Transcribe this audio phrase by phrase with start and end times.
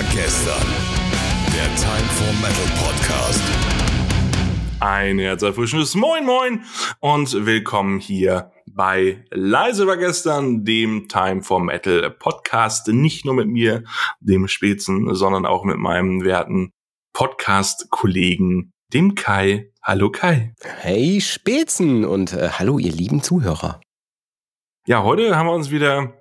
[0.00, 0.66] war gestern.
[1.52, 3.42] Der Time for Metal Podcast.
[4.80, 6.64] Ein herzerfrischendes Moin Moin
[7.00, 12.88] und willkommen hier bei Leise war gestern, dem Time for Metal Podcast.
[12.88, 13.84] Nicht nur mit mir,
[14.20, 16.72] dem Spätzen, sondern auch mit meinem werten
[17.12, 19.70] Podcast-Kollegen, dem Kai.
[19.82, 20.54] Hallo Kai.
[20.62, 23.80] Hey Spätzen und äh, hallo ihr lieben Zuhörer.
[24.86, 26.14] Ja, heute haben wir uns wieder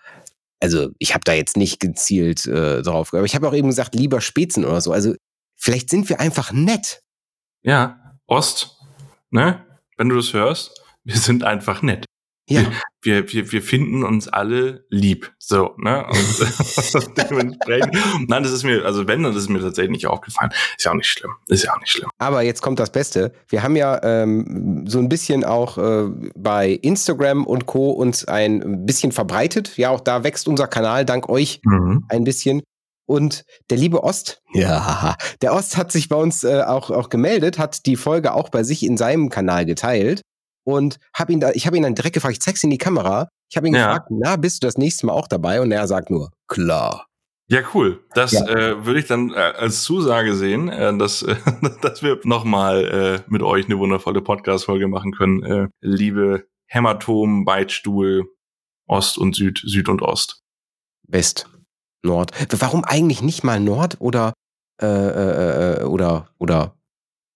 [0.59, 3.13] also ich habe da jetzt nicht gezielt äh, drauf.
[3.13, 4.91] Aber ich habe auch eben gesagt, lieber Spätzen oder so.
[4.91, 5.15] Also
[5.55, 7.01] vielleicht sind wir einfach nett.
[7.61, 8.77] Ja, Ost,
[9.31, 9.65] ne?
[9.97, 12.05] Wenn du das hörst, wir sind einfach nett.
[12.49, 12.71] Ja.
[13.01, 15.31] Wir, wir, wir finden uns alle lieb.
[15.39, 16.05] So, ne?
[16.07, 17.97] Und dementsprechend.
[18.27, 20.51] Nein, das ist mir, also wenn, dann ist es mir tatsächlich nicht aufgefallen.
[20.77, 21.31] Ist ja auch nicht schlimm.
[21.47, 22.09] Ist ja auch nicht schlimm.
[22.17, 23.31] Aber jetzt kommt das Beste.
[23.47, 27.91] Wir haben ja ähm, so ein bisschen auch äh, bei Instagram und Co.
[27.91, 29.77] uns ein bisschen verbreitet.
[29.77, 31.61] Ja, auch da wächst unser Kanal dank euch
[32.09, 32.61] ein bisschen.
[33.09, 37.57] Und der liebe Ost, ja, der Ost hat sich bei uns äh, auch, auch gemeldet,
[37.57, 40.21] hat die Folge auch bei sich in seinem Kanal geteilt.
[40.69, 43.29] Und hab ihn da, ich habe ihn dann direkt gefragt, ich zeig's in die Kamera.
[43.49, 43.87] Ich habe ihn Ja.
[43.87, 45.61] gefragt, na, bist du das nächste Mal auch dabei?
[45.61, 47.07] Und er sagt nur, klar.
[47.51, 48.03] Ja, cool.
[48.13, 48.45] Das Ja.
[48.47, 51.35] äh, würde ich dann äh, als Zusage sehen, äh, dass, äh,
[51.81, 52.85] dass wir nochmal
[53.25, 55.43] äh, mit euch eine wundervolle Podcast-Folge machen können.
[55.43, 58.25] Äh, liebe Hämatom, Beitstuhl,
[58.87, 60.43] Ost und Süd, Süd und Ost.
[61.07, 61.49] West,
[62.03, 62.31] Nord.
[62.61, 64.33] Warum eigentlich nicht mal Nord oder
[64.79, 66.75] äh, äh, äh, oder oder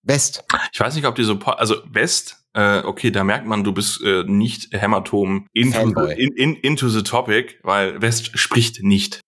[0.03, 0.43] West?
[0.71, 4.01] Ich weiß nicht, ob die so, also West, äh, okay, da merkt man, du bist
[4.03, 9.21] äh, nicht Hämatom into, in, in, into the topic, weil West spricht nicht.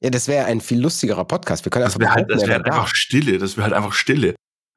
[0.00, 1.64] Ja, das wäre ein viel lustigerer Podcast.
[1.64, 2.70] Wir können Das einfach wäre halt, das halt wär da.
[2.72, 4.34] einfach Stille, das wäre halt einfach Stille.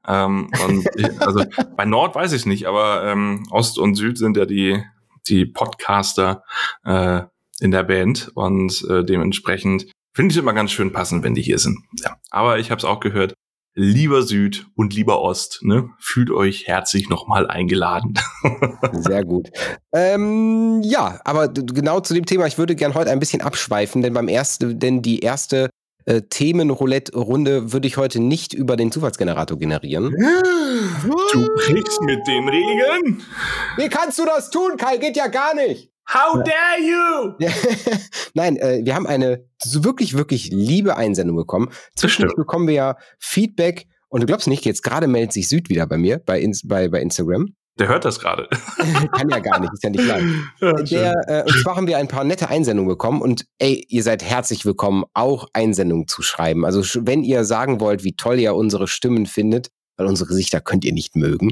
[0.08, 1.44] Ähm, und ich- also
[1.78, 4.84] bei Nord weiß ich nicht, aber ähm, Ost und Süd sind ja die,
[5.28, 6.44] die Podcaster
[6.86, 7.22] äh,
[7.60, 11.44] in der Band und äh, dementsprechend finde ich es immer ganz schön passend, wenn die
[11.44, 11.78] hier sind.
[12.04, 12.18] Ja.
[12.32, 13.36] Aber ich habe es auch gehört,
[13.74, 18.16] lieber Süd und lieber Ost, ne, fühlt euch herzlich nochmal eingeladen.
[18.92, 19.50] Sehr gut.
[19.94, 24.14] Ähm, ja, aber genau zu dem Thema, ich würde gern heute ein bisschen abschweifen, denn
[24.14, 25.70] beim ersten, denn die erste
[26.06, 30.12] äh, Themenroulette-Runde würde ich heute nicht über den Zufallsgenerator generieren.
[31.32, 33.24] Du brichst mit den Regeln.
[33.78, 34.98] Wie kannst du das tun, Kai?
[34.98, 35.91] Geht ja gar nicht.
[36.10, 37.34] How dare you?
[37.40, 37.52] Ja,
[38.34, 41.70] Nein, äh, wir haben eine so wirklich, wirklich liebe Einsendung bekommen.
[41.96, 43.88] Zwischendurch bekommen wir ja Feedback.
[44.10, 46.90] Und du glaubst nicht, jetzt gerade meldet sich Süd wieder bei mir, bei, Ins bei,
[46.90, 47.54] bei Instagram.
[47.80, 48.50] Der hört das gerade.
[49.18, 50.24] Kann ja gar nicht, ist ja nicht live.
[50.62, 50.74] Ja.
[50.84, 54.24] Der, äh, und zwar haben wir ein paar nette Einsendungen bekommen und ey, ihr seid
[54.24, 56.66] herzlich willkommen, auch Einsendungen zu schreiben.
[56.66, 60.84] Also wenn ihr sagen wollt, wie toll ihr unsere Stimmen findet, weil unsere Gesichter könnt
[60.84, 61.52] ihr nicht mögen,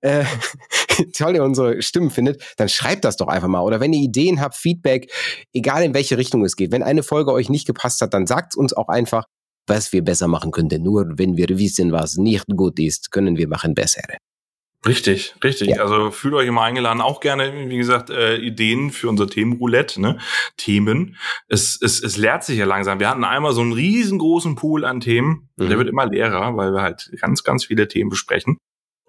[0.00, 0.24] äh,
[1.16, 3.62] toll ihr unsere Stimmen findet, dann schreibt das doch einfach mal.
[3.62, 5.10] Oder wenn ihr Ideen habt, Feedback,
[5.52, 6.72] egal in welche Richtung es geht.
[6.72, 9.24] Wenn eine Folge euch nicht gepasst hat, dann sagt uns auch einfach,
[9.66, 10.82] was wir besser machen könnten.
[10.82, 14.02] Nur wenn wir wissen, was nicht gut ist, können wir machen besser.
[14.86, 15.68] Richtig, richtig.
[15.68, 15.82] Ja.
[15.82, 17.02] Also fühlt euch immer eingeladen.
[17.02, 20.18] Auch gerne, wie gesagt, äh, Ideen für unser Themenroulette, ne?
[20.56, 21.16] Themen.
[21.48, 22.98] Es, es, es leert sich ja langsam.
[22.98, 25.50] Wir hatten einmal so einen riesengroßen Pool an Themen.
[25.56, 25.68] Mhm.
[25.68, 28.56] Der wird immer leerer, weil wir halt ganz, ganz viele Themen besprechen.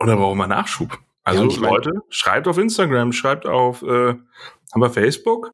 [0.06, 0.98] Da brauchen wir Nachschub.
[1.24, 5.51] Also Ja, ich mein- Leute, schreibt auf Instagram, schreibt auf, äh, haben wir Facebook?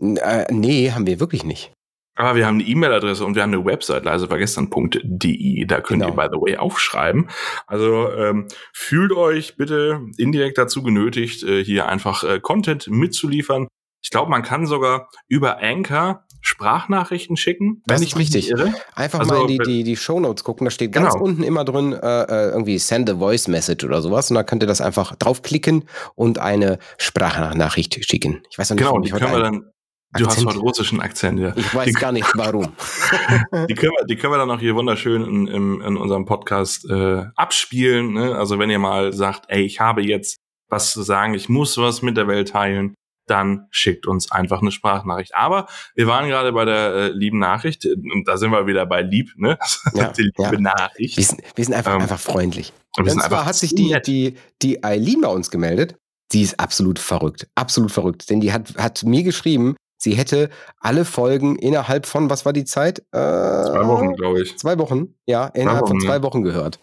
[0.00, 1.72] Äh, nee, haben wir wirklich nicht.
[2.16, 5.64] Aber wir haben eine E-Mail-Adresse und wir haben eine Website, leisevergestern.de.
[5.66, 6.12] Da könnt Genau.
[6.14, 7.28] ihr, by the way, aufschreiben.
[7.66, 13.68] Also ähm, fühlt euch bitte indirekt dazu genötigt, äh, hier einfach äh, Content mitzuliefern.
[14.02, 16.24] Ich glaube, man kann sogar über Anchor
[16.60, 17.82] Sprachnachrichten schicken.
[17.86, 18.50] Das ist richtig.
[18.50, 18.74] Irre.
[18.94, 21.24] Einfach Also, mal in die, die, die Shownotes gucken, da steht ganz Genau.
[21.24, 24.30] unten immer drin, äh, äh, irgendwie Send a Voice Message oder sowas.
[24.30, 25.84] Und da könnt ihr das einfach draufklicken
[26.14, 28.42] und eine Sprachnachricht schicken.
[28.50, 29.64] Ich weiß noch nicht, Genau, die können wir dann.
[30.12, 30.48] Du hast Akzent.
[30.48, 31.52] heute russischen Akzent, ja.
[31.54, 32.72] Ich weiß die, gar nicht warum.
[33.68, 36.84] die, können wir, die können wir dann auch hier wunderschön in, in, in unserem Podcast
[36.90, 38.14] äh, abspielen.
[38.14, 38.34] Ne?
[38.34, 40.36] Also wenn ihr mal sagt, ey, ich habe jetzt
[40.68, 42.94] was zu sagen, ich muss was mit der Welt teilen,
[43.30, 45.34] dann schickt uns einfach eine Sprachnachricht.
[45.34, 49.02] Aber wir waren gerade bei der äh, lieben Nachricht und da sind wir wieder bei
[49.02, 49.58] lieb, ne?
[49.94, 50.60] Ja, die liebe ja.
[50.60, 51.16] Nachricht.
[51.16, 52.72] Wir sind, wir sind einfach, Ähm, einfach freundlich.
[52.96, 55.96] Und wir sind zwar einfach hat sich die, die, die Eileen bei uns gemeldet.
[56.32, 57.48] Die ist absolut verrückt.
[57.54, 58.30] Absolut verrückt.
[58.30, 60.50] Denn die hat, hat mir geschrieben, sie hätte
[60.80, 63.00] alle Folgen innerhalb von, was war die Zeit?
[63.10, 64.56] Äh, zwei Wochen, glaube ich.
[64.58, 66.22] Zwei Wochen, ja, innerhalb von Wochen, zwei ja.
[66.22, 66.78] Wochen gehört.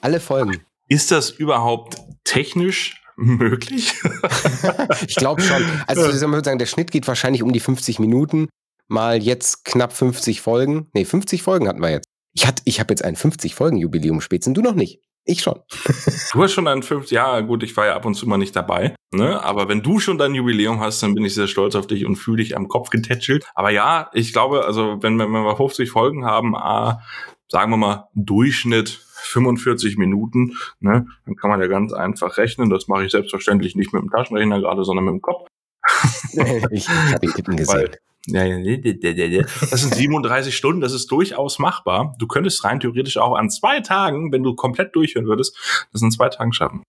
[0.00, 0.62] Alle Folgen.
[0.88, 3.94] Ist das überhaupt technisch möglich?
[5.06, 5.62] Ich glaube schon.
[5.86, 8.48] Also ich würde sagen, der Schnitt geht wahrscheinlich um die 50 Minuten.
[8.88, 10.88] Mal jetzt knapp 50 Folgen.
[10.94, 12.06] Nee, 50 Folgen hatten wir jetzt.
[12.34, 14.54] Ich, hat- ich habe jetzt ein 50-Folgen-Jubiläum spätzen.
[14.54, 15.00] Du noch nicht.
[15.24, 15.58] Ich schon.
[16.32, 18.54] Du hast schon dein fünf Jahre, gut, ich war ja ab und zu mal nicht
[18.54, 19.42] dabei, ne?
[19.42, 22.16] Aber wenn du schon dein Jubiläum hast, dann bin ich sehr stolz auf dich und
[22.16, 23.44] fühle dich am Kopf getätschelt.
[23.54, 27.00] Aber ja, ich glaube, also wenn, wir- wenn wir 50 Folgen haben, ah,
[27.50, 32.70] sagen wir mal Durchschnitt 45 Minuten, ne, dann kann man ja ganz einfach rechnen.
[32.70, 35.46] Das mache ich selbstverständlich nicht mit dem Taschenrechner gerade, sondern mit dem Kopf.
[36.70, 37.90] ich habe ihn tippen gesehen.
[39.70, 42.14] Das sind 37 Stunden, das ist durchaus machbar.
[42.18, 45.56] Du könntest rein theoretisch auch an zwei Tagen, wenn du komplett durchhören würdest,
[45.92, 46.82] das in zwei Tagen schaffen.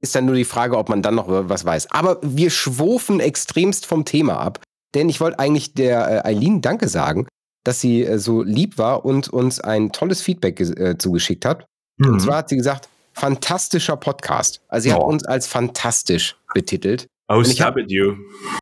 [0.00, 1.92] Ist dann nur die Frage, ob man dann noch was weiß.
[1.92, 4.60] Aber wir schwofen extremst vom Thema ab.
[4.94, 7.26] Denn ich wollte eigentlich der äh, Eileen Danke sagen,
[7.64, 11.66] dass sie äh, so lieb war und uns ein tolles Feedback äh, zugeschickt hat.
[12.04, 14.60] Und zwar hat sie gesagt, fantastischer Podcast.
[14.68, 15.04] Also sie hat Oh.
[15.06, 17.06] uns als fantastisch betitelt.
[17.28, 18.14] Oh, Und ich hab- you.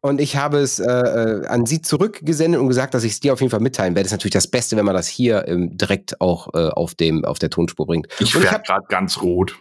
[0.03, 3.33] Und ich habe es äh, äh, an sie zurückgesendet und gesagt, dass ich es dir
[3.33, 4.05] auf jeden Fall mitteilen werde.
[4.05, 7.25] Das ist natürlich das Beste, wenn man das hier ähm, direkt auch äh, auf, dem,
[7.25, 8.09] auf der Tonspur bringt.
[8.21, 9.57] Ich werde gerade ganz rot.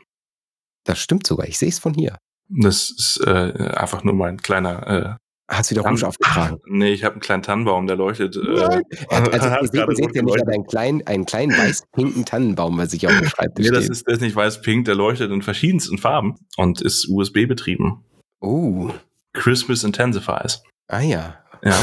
[0.85, 2.17] das stimmt sogar, ich sehe es von hier.
[2.49, 5.17] Das ist äh, einfach nur mein kleiner.
[5.49, 6.59] Hast wieder Äh, Rouge aufgetragen.
[6.67, 8.35] nee, ich habe einen kleinen Tannenbaum, der leuchtet.
[8.35, 8.83] Äh, Nein.
[9.09, 13.05] Also, hat ihr seht, ja nicht, aber einen kleinen, einen kleinen weiß-pinken Tannenbaum, was ich
[13.07, 13.91] auf dem Schreibtisch Nee, das steht.
[13.91, 18.03] ist, der ist nicht weiß-pink, der leuchtet in verschiedensten Farben und ist USB betrieben.
[18.41, 18.89] Oh,
[19.33, 20.61] Christmas Intensifies.
[20.87, 21.35] ah ja.
[21.63, 21.75] Ja.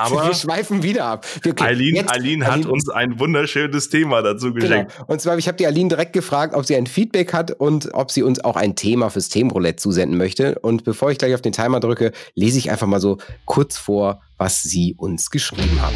[0.00, 1.26] Aber wir schweifen wieder ab.
[1.42, 4.60] Wir- okay, Eileen, jetzt- Eileen hat Eileen- uns ein wunderschönes Thema dazu Genau.
[4.66, 4.92] geschenkt.
[5.06, 8.10] Und zwar, ich habe die Aline direkt gefragt, ob sie ein Feedback hat und ob
[8.10, 10.58] sie uns auch ein Thema fürs Themenroulette zusenden möchte.
[10.60, 14.22] Und bevor ich gleich auf den Timer drücke, lese ich einfach mal so kurz vor,
[14.38, 15.92] was sie uns geschrieben hat.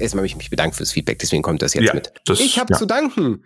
[0.00, 2.12] Erstmal habe ich mich bedankt fürs Feedback, deswegen kommt das jetzt Ja, mit.
[2.26, 2.78] das- ich habe ja.
[2.78, 3.44] zu danken.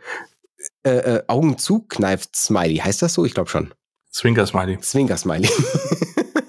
[0.82, 2.76] Äh, äh, Augen zukneift Smiley.
[2.78, 3.24] Heißt das so?
[3.26, 3.74] Ich glaube schon.
[4.10, 4.78] Zwinker Smiley.
[4.80, 5.48] Zwinker Smiley.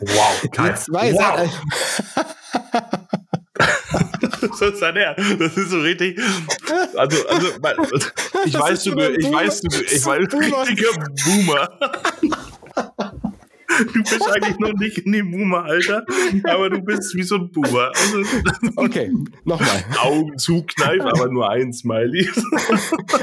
[0.08, 1.50] Wow, Die zwei wow.
[4.42, 5.42] Das ist Ernst.
[5.42, 6.20] Das ist so richtig.
[6.96, 7.48] Also, also
[8.46, 11.70] ich weiß, du, ich weiß, du, ich weiß, richtiger Boomer.
[13.78, 16.06] Du bist eigentlich noch nicht in dem Boomer-Alter,
[16.46, 17.92] aber du bist wie so ein Boomer.
[17.96, 18.24] Also,
[18.76, 19.12] Okay,
[19.44, 19.84] nochmal.
[20.02, 22.30] Augen zukneifen, aber nur ein Smiley.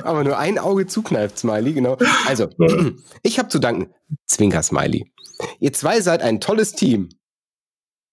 [0.05, 1.97] Aber nur ein Auge zukneift, Smiley, genau.
[2.27, 2.49] Also,
[3.23, 3.93] ich habe zu danken,
[4.27, 5.11] Zwinker Smiley.
[5.61, 7.09] Ihr zwei seid ein tolles Team.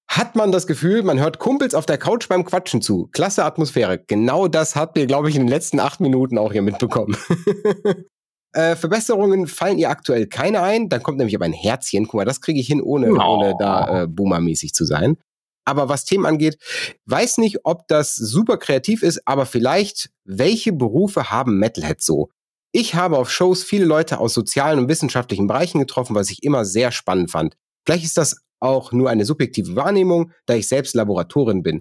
[0.08, 3.08] Hat man das Gefühl, man hört Kumpels auf der Couch beim Quatschen zu.
[3.12, 4.04] Klasse Atmosphäre.
[4.08, 7.16] Genau das habt ihr, glaube ich, in den letzten acht Minuten auch hier mitbekommen.
[8.54, 10.90] äh, Verbesserungen fallen ihr aktuell keine ein.
[10.90, 12.06] Dann kommt nämlich aber ein Herzchen.
[12.06, 13.20] Guck mal, das kriege ich hin, ohne, Oh.
[13.38, 15.18] ohne da äh, boomermäßig zu sein.
[15.66, 16.58] Aber was Themen angeht,
[17.06, 22.30] weiß nicht, ob das super kreativ ist, aber vielleicht, welche Berufe haben Metalheads so?
[22.72, 26.66] Ich habe auf Shows viele Leute aus sozialen und wissenschaftlichen Bereichen getroffen, was ich immer
[26.66, 27.56] sehr spannend fand.
[27.86, 31.80] Vielleicht ist das auch nur eine subjektive Wahrnehmung, da ich selbst Laboratorin bin.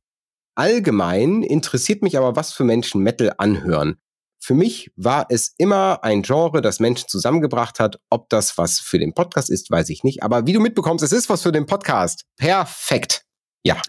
[0.54, 3.96] Allgemein interessiert mich aber, was für Menschen Metal anhören.
[4.40, 8.00] Für mich war es immer ein Genre, das Menschen zusammengebracht hat.
[8.10, 10.22] Ob das was für den Podcast ist, weiß ich nicht.
[10.22, 12.24] Aber wie du mitbekommst, es ist was für den Podcast.
[12.36, 13.24] Perfekt.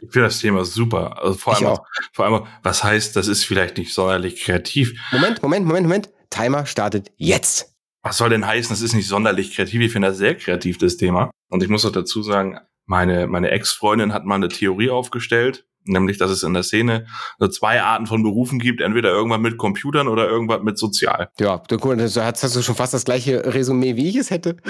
[0.01, 1.21] Ich finde das Thema super.
[1.21, 1.85] Also vor allem, auch.
[2.13, 4.93] vor allem, was heißt, das ist vielleicht nicht sonderlich kreativ.
[5.11, 6.09] Moment, Moment, Moment, Moment.
[6.29, 7.73] Timer startet jetzt.
[8.01, 9.81] Was soll denn heißen, das ist nicht sonderlich kreativ?
[9.81, 11.31] Ich finde das sehr kreativ, das Thema.
[11.49, 16.17] Und ich muss auch dazu sagen, meine, meine Ex-Freundin hat mal eine Theorie aufgestellt, nämlich,
[16.17, 17.05] dass es in der Szene
[17.39, 21.29] so zwei Arten von Berufen gibt, entweder irgendwann mit Computern oder irgendwann mit Sozial.
[21.39, 24.15] Ja, du, guck mal, das hast, hast du schon fast das gleiche Resümee, wie ich
[24.15, 24.57] es hätte.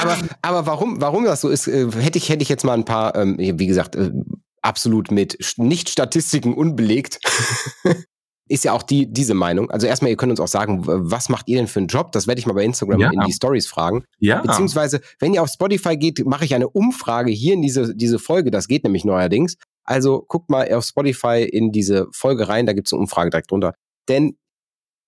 [0.00, 2.84] aber, aber warum, warum das so ist, äh, hätte ich, hätte ich jetzt mal ein
[2.84, 4.10] paar, ähm, wie gesagt, äh,
[4.62, 7.18] absolut mit St- Nicht-Statistiken unbelegt.
[8.52, 9.70] Ist ja auch die, diese Meinung.
[9.70, 12.12] Also erstmal, ihr könnt uns auch sagen, was macht ihr denn für einen Job?
[12.12, 13.10] Das werde ich mal bei Instagram ja.
[13.10, 14.04] in die Stories fragen.
[14.18, 14.42] Ja.
[14.42, 18.50] Beziehungsweise, wenn ihr auf Spotify geht, mache ich eine Umfrage hier in diese, diese Folge.
[18.50, 19.56] Das geht nämlich neuerdings.
[19.84, 23.50] Also guckt mal auf Spotify in diese Folge rein, da gibt es eine Umfrage direkt
[23.50, 23.72] drunter.
[24.06, 24.36] Denn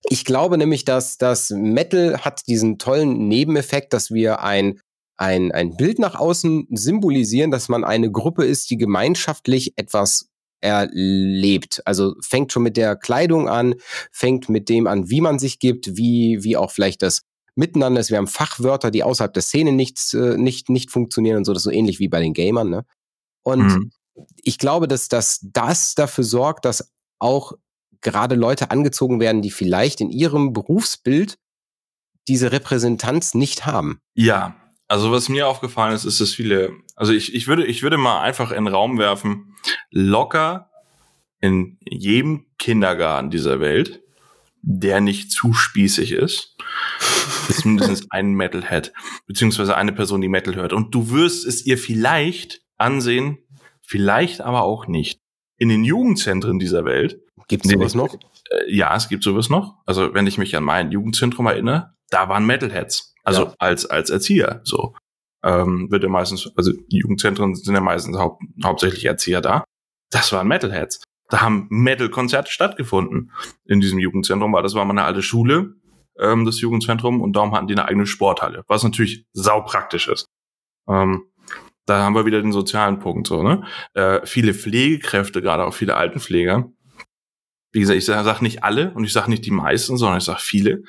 [0.09, 4.81] ich glaube nämlich, dass das Metal hat diesen tollen Nebeneffekt, dass wir ein,
[5.19, 10.31] ein, ein Bild nach außen symbolisieren, dass man eine Gruppe ist, die gemeinschaftlich etwas
[10.64, 11.83] erlebt.
[11.85, 13.75] Also fängt schon mit der Kleidung an,
[14.11, 17.23] fängt mit dem an, wie man sich gibt, wie, wie auch vielleicht das
[17.54, 18.11] Miteinander ist.
[18.11, 21.52] Wir haben Fachwörter, die außerhalb der Szene nichts, äh, nicht, nicht funktionieren und so.
[21.52, 22.71] Das ist so ähnlich wie bei den Gamern.
[22.71, 22.85] Ne?
[23.42, 23.92] Und mhm.
[24.42, 27.52] ich glaube, dass, dass das dafür sorgt, dass auch
[28.00, 31.37] gerade Leute angezogen werden, die vielleicht in ihrem Berufsbild
[32.26, 34.00] diese Repräsentanz nicht haben.
[34.14, 34.56] Ja,
[34.88, 38.21] also was mir aufgefallen ist, ist, dass viele, also ich, ich würde, ich würde mal
[38.21, 39.55] einfach in den Raum werfen,
[39.91, 40.71] locker
[41.41, 44.03] in jedem Kindergarten dieser Welt,
[44.62, 46.57] der nicht zu spießig ist,
[47.49, 48.93] ist mindestens ein Metalhead,
[49.26, 50.73] beziehungsweise eine Person, die Metal hört.
[50.73, 53.38] Und du wirst es ihr vielleicht ansehen,
[53.83, 55.21] vielleicht aber auch nicht.
[55.57, 58.14] In den Jugendzentren dieser Welt Gibt es sowas noch?
[58.14, 59.76] Äh, ja, es gibt sowas noch.
[59.87, 63.13] Also wenn ich mich an mein Jugendzentrum erinnere, da waren Metalheads.
[63.25, 63.54] Also ja.
[63.59, 64.61] als, als Erzieher.
[64.64, 64.95] So.
[65.43, 69.64] Ähm, wird ja meistens, also die Jugendzentren sind ja meistens hau hauptsächlich Erzieher da.
[70.11, 71.02] Das waren Metalheads.
[71.28, 73.33] Da haben Metal-Konzerte stattgefunden
[73.64, 75.75] in diesem Jugendzentrum, weil das war mal eine alte Schule,
[76.19, 80.26] ähm, das Jugendzentrum, und darum hatten die eine eigene Sporthalle, was natürlich saupraktisch ist.
[80.88, 81.25] Ähm,
[81.87, 83.64] da haben wir wieder den sozialen Punkt so, ne?
[83.95, 86.71] Äh, viele Pflegekräfte, gerade auch viele Altenpfleger,
[87.73, 90.25] wie gesagt, ich sage sag nicht alle und ich sage nicht die meisten, sondern ich
[90.25, 90.85] sage viele,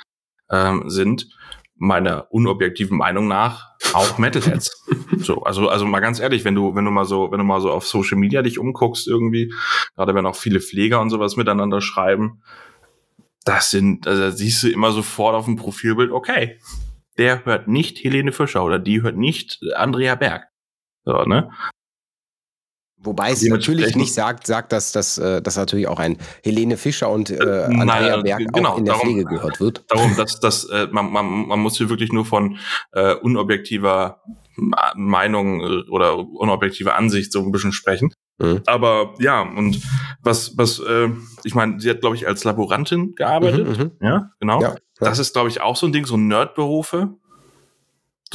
[0.51, 1.34] ähm, sind
[1.77, 4.85] meiner unobjektiven Meinung nach auch Metalheads.
[5.17, 7.61] so, also, also mal ganz ehrlich, wenn du, wenn du mal so, wenn du mal
[7.61, 9.53] so auf Social Media dich umguckst irgendwie,
[9.95, 12.41] gerade wenn auch viele Pfleger und sowas miteinander schreiben,
[13.43, 16.59] das sind, also da siehst du immer sofort auf dem Profilbild, okay,
[17.17, 20.47] der hört nicht Helene Fischer oder die hört nicht Andrea Berg.
[21.03, 21.51] So, ne?
[22.97, 27.09] Wobei es natürlich nicht sagt, sagt dass, dass, äh, dass natürlich auch ein Helene Fischer
[27.09, 29.83] und äh, Andrea Berg genau, auch in der darum, Pflege gehört wird.
[29.89, 32.57] Darum, dass, dass äh, man, man, man muss hier wirklich nur von
[32.93, 34.21] äh, unobjektiver
[34.95, 38.11] Meinung äh, oder unobjektiver Ansicht so ein bisschen sprechen.
[38.37, 38.61] Mhm.
[38.65, 39.81] Aber ja, und
[40.21, 41.09] was, was, äh,
[41.43, 43.67] ich meine, sie hat, glaube ich, als Laborantin gearbeitet.
[43.67, 43.91] Mhm, mhm.
[44.01, 44.61] ja, genau.
[44.61, 44.75] Ja.
[44.99, 47.15] Das ist, glaube ich, auch so ein Ding, so Nerdberufe.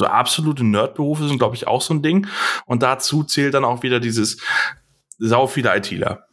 [0.01, 2.25] So absolute Nerdberufe sind, glaube ich, auch so ein Ding.
[2.65, 4.37] Und dazu zählt dann auch wieder dieses
[5.19, 6.25] sau viele ITler.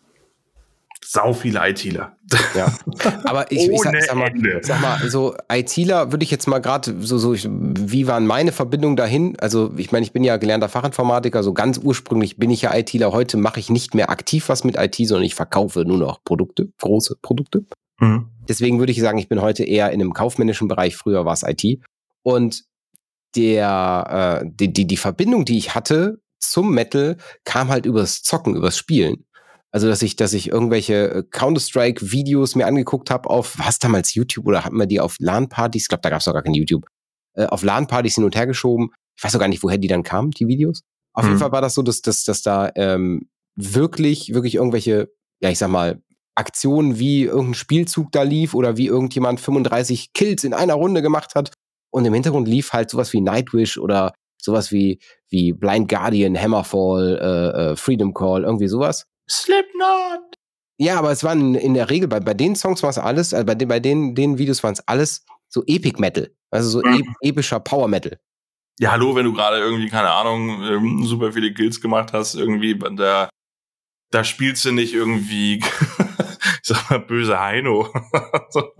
[1.04, 2.16] Sau viele ITler.
[2.56, 2.72] Ja.
[3.24, 4.32] Aber ich, ich sag, sag, mal,
[4.62, 8.52] sag mal, so ITler würde ich jetzt mal gerade so, so, ich, wie waren meine
[8.52, 9.36] Verbindungen dahin?
[9.38, 13.12] Also, ich meine, ich bin ja gelernter Fachinformatiker, so ganz ursprünglich bin ich ja ITler.
[13.12, 16.70] Heute mache ich nicht mehr aktiv was mit IT, sondern ich verkaufe nur noch Produkte,
[16.78, 17.66] große Produkte.
[18.00, 18.30] Mhm.
[18.48, 20.96] Deswegen würde ich sagen, ich bin heute eher in einem kaufmännischen Bereich.
[20.96, 21.82] Früher war es IT.
[22.22, 22.64] Und
[23.36, 28.56] der, äh, die, die, die Verbindung, die ich hatte zum Metal, kam halt übers Zocken,
[28.56, 29.24] übers Spielen.
[29.70, 34.46] Also, dass ich, dass ich irgendwelche äh, Counter-Strike-Videos mir angeguckt habe auf, was damals YouTube
[34.46, 35.82] oder hatten wir die auf LAN-Partys?
[35.82, 36.86] Ich glaube, da gab es noch gar kein YouTube.
[37.34, 38.90] Äh, auf LAN-Partys hin und her geschoben.
[39.16, 40.82] Ich weiß auch gar nicht, woher die dann kamen, die Videos.
[41.12, 41.30] Auf mhm.
[41.30, 45.58] jeden Fall war das so, dass, dass, dass da ähm, wirklich, wirklich irgendwelche, ja, ich
[45.58, 46.00] sag mal,
[46.34, 51.34] Aktionen wie irgendein Spielzug da lief oder wie irgendjemand 35 Kills in einer Runde gemacht
[51.34, 51.50] hat
[51.90, 57.18] und im Hintergrund lief halt sowas wie Nightwish oder sowas wie, wie Blind Guardian, Hammerfall,
[57.20, 59.06] äh, äh, Freedom Call, irgendwie sowas.
[59.28, 60.36] Slipknot!
[60.80, 63.44] Ja, aber es waren in der Regel, bei, bei den Songs war es alles, also
[63.44, 66.30] bei, den, bei den, den Videos waren es alles so Epic Metal.
[66.50, 67.16] Also so mhm.
[67.20, 68.18] e epischer Power Metal.
[68.78, 72.78] Ja, hallo, wenn du gerade irgendwie, keine Ahnung, ähm, super viele Kills gemacht hast, irgendwie,
[72.78, 73.28] da,
[74.12, 77.92] da spielst du nicht irgendwie, ich sag mal, böse Heino.
[78.50, 78.70] so.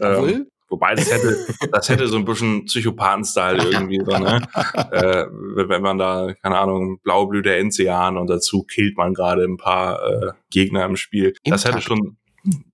[0.00, 4.42] ähm, Wobei das hätte, das hätte so ein bisschen Psychopathen-Style irgendwie, so, ne?
[4.90, 10.02] äh, wenn man da, keine Ahnung, Blaublüte Enzian und dazu killt man gerade ein paar
[10.02, 11.34] äh, Gegner im Spiel.
[11.44, 12.16] Das hätte schon,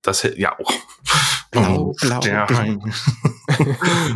[0.01, 0.73] das hätte, ja, oh.
[1.51, 2.21] Blau, blau.
[2.25, 2.47] Ja.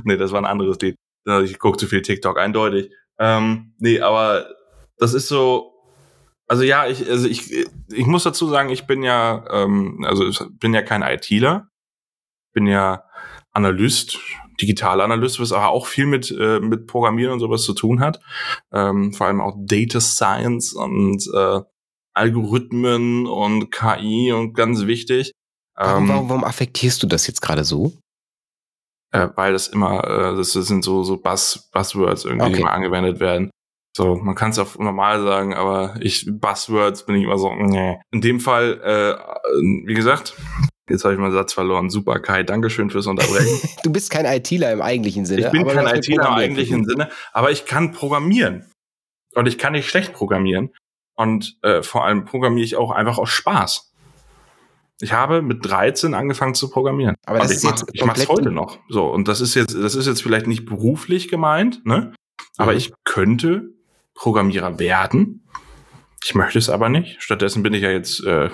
[0.04, 0.96] nee, das war ein anderes Lied.
[1.44, 2.90] Ich gucke zu viel TikTok, eindeutig.
[3.18, 4.46] Ähm, nee, aber
[4.96, 5.74] das ist so,
[6.48, 10.40] also ja, ich, also ich, ich muss dazu sagen, ich bin ja, ähm, also ich
[10.58, 11.68] bin ja kein ITler,
[12.52, 13.02] bin ja
[13.56, 14.18] Analyst,
[14.60, 18.20] Digitalanalyst, was aber auch viel mit, äh, mit Programmieren und sowas zu tun hat.
[18.72, 21.60] Ähm, vor allem auch Data Science und äh,
[22.14, 25.32] Algorithmen und KI und ganz wichtig.
[25.74, 27.92] Warum, ähm, warum, warum affektierst du das jetzt gerade so?
[29.12, 32.60] Äh, weil das immer, äh, das sind so, so Buzz, Buzzwords irgendwie, okay.
[32.60, 33.50] immer angewendet werden.
[33.96, 37.98] So, man kann es auch normal sagen, aber ich, Buzzwords bin ich immer so, nee.
[38.10, 39.14] In dem Fall, äh,
[39.86, 40.34] wie gesagt,
[40.88, 41.90] Jetzt habe ich meinen Satz verloren.
[41.90, 42.42] Super, Kai.
[42.44, 43.68] Dankeschön fürs Unterbrechen.
[43.82, 45.46] du bist kein ITler im eigentlichen Sinne.
[45.46, 48.70] Ich bin kein ITler im eigentlichen Sinne, aber ich kann programmieren.
[49.34, 50.72] Und ich kann nicht schlecht programmieren.
[51.16, 53.92] Und äh, vor allem programmiere ich auch einfach aus Spaß.
[55.00, 57.16] Ich habe mit 13 angefangen zu programmieren.
[57.26, 58.78] Aber das und ist jetzt ich mache es heute noch.
[58.88, 62.14] So und das ist jetzt das ist jetzt vielleicht nicht beruflich gemeint, ne?
[62.56, 62.78] Aber Mhm.
[62.78, 63.74] ich könnte
[64.14, 65.46] Programmierer werden.
[66.24, 67.22] Ich möchte es aber nicht.
[67.22, 68.48] Stattdessen bin ich ja jetzt äh,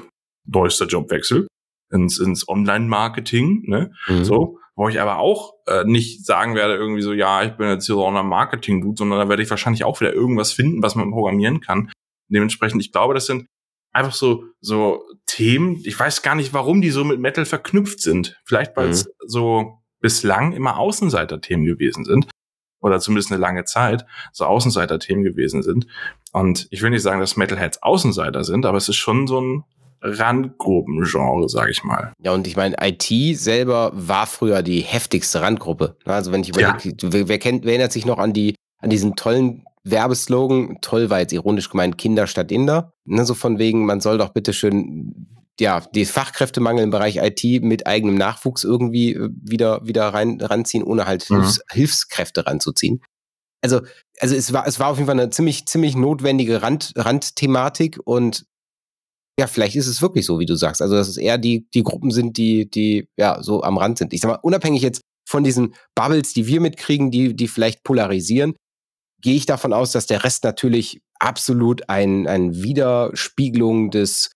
[0.44, 1.46] neuester Jobwechsel
[1.92, 3.92] ins, ins Online-Marketing, ne?
[4.08, 4.24] Mhm.
[4.24, 7.86] So, wo ich aber auch äh, nicht sagen werde, irgendwie so, ja, ich bin jetzt
[7.86, 11.60] hier so Online-Marketing-Dude, sondern da werde ich wahrscheinlich auch wieder irgendwas finden, was man programmieren
[11.60, 11.90] kann.
[12.28, 13.46] Dementsprechend, ich glaube, das sind
[13.92, 18.40] einfach so, so Themen, ich weiß gar nicht, warum die so mit Metal verknüpft sind.
[18.44, 22.28] Vielleicht, weil es so bislang immer Außenseiter-Themen gewesen sind.
[22.80, 25.86] Oder zumindest eine lange Zeit so Außenseiter-Themen gewesen sind.
[26.32, 29.64] Und ich will nicht sagen, dass Metalheads Außenseiter sind, aber es ist schon so ein
[30.02, 32.12] Randgruppengenre, sag ich mal.
[32.18, 35.96] Ja, und ich meine, IT selber war früher die heftigste Randgruppe.
[36.04, 39.14] Also wenn ich überlege, wer, wer, kennt, wer erinnert sich noch an die, an diesen
[39.14, 42.92] tollen Werbeslogan, toll war jetzt ironisch gemeint, Kinder statt Inder.
[43.04, 45.28] Ne, so von wegen, man soll doch bitte schön
[45.60, 50.82] ja, die Fachkräftemangel im Bereich IT mit eigenem Nachwuchs irgendwie äh, wieder, wieder rein, ranziehen,
[50.82, 51.36] ohne halt Mhm.
[51.36, 53.02] Hilfs, Hilfskräfte ranzuziehen.
[53.62, 53.80] Also,
[54.18, 58.44] also es war, es war auf jeden Fall eine ziemlich, ziemlich notwendige Rand, Randthematik und
[59.38, 60.82] ja, vielleicht ist es wirklich so, wie du sagst.
[60.82, 64.12] Also, dass es eher die, die Gruppen sind, die, die ja so am Rand sind.
[64.12, 68.54] Ich sag mal, unabhängig jetzt von diesen Bubbles, die wir mitkriegen, die, die vielleicht polarisieren,
[69.22, 74.30] gehe ich davon aus, dass der Rest natürlich absolut ein, ein Widerspiegelung des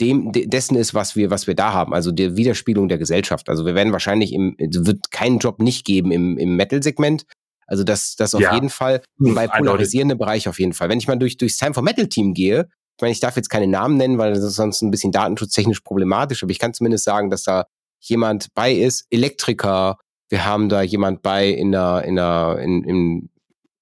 [0.00, 3.48] dem, de- dessen ist, was wir, was wir da haben, also der Widerspiegelung der Gesellschaft.
[3.48, 7.24] Also wir werden wahrscheinlich im, es wird keinen Job nicht geben im, im Metal-Segment.
[7.66, 8.54] Also das, das auf Ja.
[8.54, 9.02] jeden Fall.
[9.18, 10.88] Und bei polarisierenden Bereich auf jeden Fall.
[10.88, 13.48] Wenn ich mal durch, durchs Time for Metal Team gehe, ich meine, ich darf jetzt
[13.48, 17.04] keine Namen nennen, weil das ist sonst ein bisschen datenschutztechnisch problematisch, aber ich kann zumindest
[17.04, 17.66] sagen, dass da
[18.00, 23.30] jemand bei ist, Elektriker, wir haben da jemand bei in der, in der, in, in,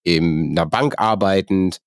[0.02, 1.80] in einer Bank arbeitend,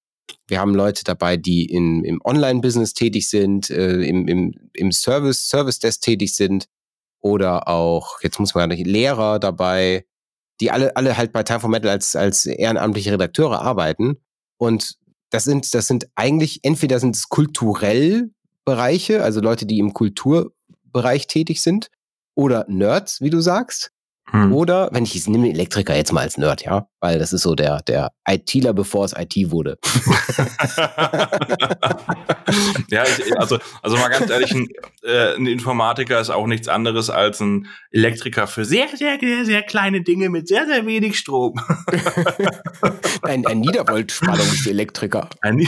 [0.48, 5.50] wir haben Leute dabei, die in, im Online-Business tätig sind, äh, im, im, im Service,
[5.50, 6.66] Service-Desk tätig sind.
[7.22, 10.06] Oder auch, jetzt muss man gar nicht, Lehrer dabei,
[10.62, 14.18] die alle, alle halt bei Time for Metal als, als ehrenamtliche Redakteure arbeiten.
[14.58, 14.99] Und
[15.30, 18.32] das sind, das sind eigentlich, entweder sind es kulturell
[18.66, 21.90] Bereiche, also Leute, die im Kulturbereich tätig sind,
[22.36, 23.92] oder Nerds, wie du sagst.
[24.32, 24.54] Hm.
[24.54, 27.42] Oder, wenn ich, ich nehme den Elektriker jetzt mal als Nerd, ja, weil das ist
[27.42, 29.78] so der, der ITler, bevor es IT wurde.
[32.90, 34.68] ja, ich, also, also mal ganz ehrlich, ein,
[35.04, 39.64] äh, ein Informatiker ist auch nichts anderes als ein Elektriker für sehr, sehr, sehr, sehr
[39.64, 41.60] kleine Dinge mit sehr, sehr wenig Strom.
[43.22, 45.30] Ein, ein Niedervoltspannungselektriker.
[45.42, 45.68] Ein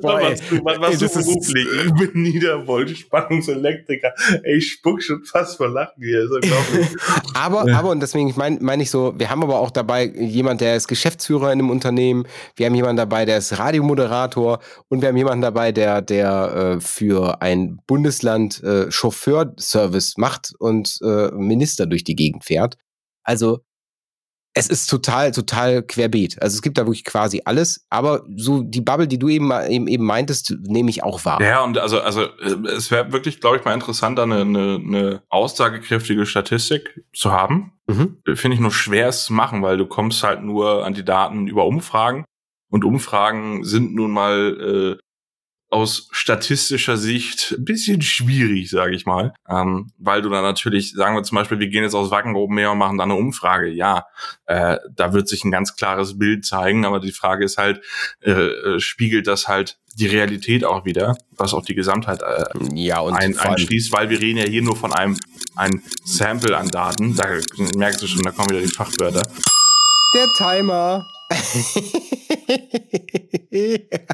[0.00, 0.32] Boah, ey.
[0.32, 1.66] was, was, was Ey, das so ist- beruflich?
[1.86, 4.12] Ich bin Niedervoltspannungselektriker.
[4.42, 6.28] Ey, ich spuck schon fast vor Lachen hier.
[7.34, 10.76] Aber, aber, und deswegen meine mein ich so, wir haben aber auch dabei jemand, der
[10.76, 15.16] ist Geschäftsführer in einem Unternehmen, wir haben jemanden dabei, der ist Radiomoderator und wir haben
[15.16, 22.04] jemanden dabei, der, der äh, für ein Bundesland äh, Chauffeurservice macht und äh, Minister durch
[22.04, 22.76] die Gegend fährt.
[23.22, 23.60] Also
[24.56, 26.40] es ist total, total querbeet.
[26.40, 29.86] Also es gibt da wirklich quasi alles, aber so die Bubble, die du eben, eben,
[29.86, 31.42] eben meintest, nehme ich auch wahr.
[31.42, 34.80] Ja, und also, also äh, es wäre wirklich, glaube ich, mal interessant, da eine, eine,
[34.82, 37.74] eine aussagekräftige Statistik zu haben.
[37.86, 38.16] Mhm.
[38.34, 41.46] Finde ich nur schwer es zu machen, weil du kommst halt nur an die Daten
[41.48, 42.24] über Umfragen.
[42.70, 45.05] Und Umfragen sind nun mal äh,
[45.68, 49.34] aus statistischer Sicht ein bisschen schwierig, sage ich mal.
[49.48, 52.70] Ähm, weil du dann natürlich, sagen wir zum Beispiel, wir gehen jetzt aus Wacken her
[52.70, 53.68] und machen da eine Umfrage.
[53.68, 54.06] Ja,
[54.46, 57.80] äh, da wird sich ein ganz klares Bild zeigen, aber die Frage ist halt,
[58.20, 63.00] äh, äh, spiegelt das halt die Realität auch wieder, was auch die Gesamtheit äh, Ja,
[63.00, 65.16] und ein, einschließt, weil wir reden ja hier nur von einem
[65.56, 67.16] ein Sample an Daten.
[67.16, 67.26] Da
[67.76, 69.22] merkst du schon, da kommen wieder die Fachwörter.
[70.14, 71.04] Der Timer.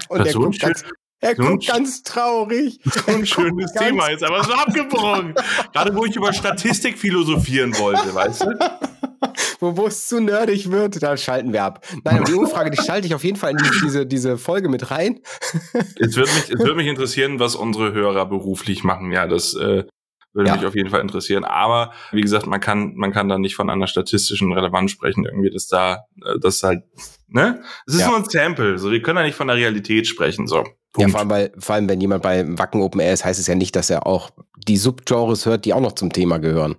[0.08, 0.84] Und Das er ist so guckt, ganz,
[1.22, 2.80] er so guckt ganz traurig.
[3.06, 5.34] So ein schönes Thema jetzt, aber so abgebrochen.
[5.72, 8.46] Gerade wo ich über Statistik philosophieren wollte, weißt du?
[9.60, 11.86] Wo wo es zu nerdig wird, da schalten wir ab.
[12.02, 14.68] Nein, aber die Umfrage, die schalte ich auf jeden Fall in die, diese, diese Folge
[14.68, 15.20] mit rein.
[16.00, 19.12] Es würde mich, es mich interessieren, was unsere Hörer beruflich machen.
[19.12, 19.84] Ja, das äh,
[20.32, 20.56] würde Ja.
[20.56, 21.44] mich auf jeden Fall interessieren.
[21.44, 25.50] Aber wie gesagt, man kann, man kann da nicht von einer statistischen Relevanz sprechen, irgendwie,
[25.50, 26.82] dass da, äh, das halt,
[27.28, 27.62] ne?
[27.86, 28.08] Es ist Ja.
[28.08, 28.78] nur ein Sample.
[28.78, 30.48] So, wir können da nicht von der Realität sprechen.
[30.48, 30.64] So.
[30.98, 31.10] Ja, Punkt.
[31.12, 33.54] vor allem, weil, vor allem, wenn jemand bei Wacken Open Air ist, heißt es ja
[33.54, 34.30] nicht, dass er auch
[34.68, 36.76] die Subgenres hört, die auch noch zum Thema gehören.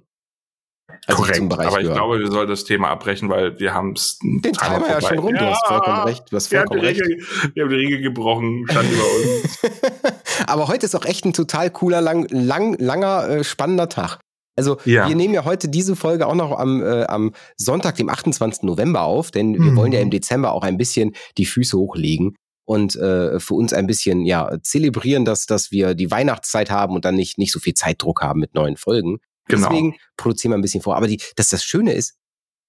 [0.90, 1.36] als ich Korrekt.
[1.38, 1.96] zum Bereich Aber ich gehöre.
[1.96, 4.20] glaube, wir sollten das Thema abbrechen, weil wir haben es.
[4.22, 6.24] Den Timer ja schon rum, du hast vollkommen recht.
[6.30, 7.02] Du hast Wir vollkommen recht.
[7.02, 9.60] Regel, wir haben die Regel gebrochen, stand über uns.
[10.48, 14.20] Aber heute ist auch echt ein total cooler, lang, lang, langer, äh, spannender Tag.
[14.56, 15.08] Also Ja.
[15.10, 18.64] wir nehmen ja heute diese Folge auch noch am, äh, am Sonntag, dem 28.
[18.68, 19.76] November auf, denn wir Mhm.
[19.76, 23.88] wollen ja im Dezember auch ein bisschen die Füße hochlegen und äh, für uns ein
[23.88, 27.74] bisschen ja zelebrieren, dass, dass wir die Weihnachtszeit haben und dann nicht, nicht so viel
[27.74, 29.20] Zeitdruck haben mit neuen Folgen.
[29.48, 29.70] Genau.
[29.70, 30.96] Deswegen produzieren wir ein bisschen vor.
[30.96, 32.18] Aber die, dass das Schöne ist,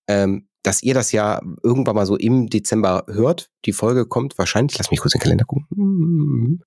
[0.08, 3.50] ähm, dass ihr das ja irgendwann mal so im Dezember hört.
[3.66, 6.64] Die Folge kommt wahrscheinlich, lass mich kurz in den Kalender gucken.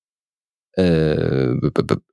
[0.78, 1.56] Äh,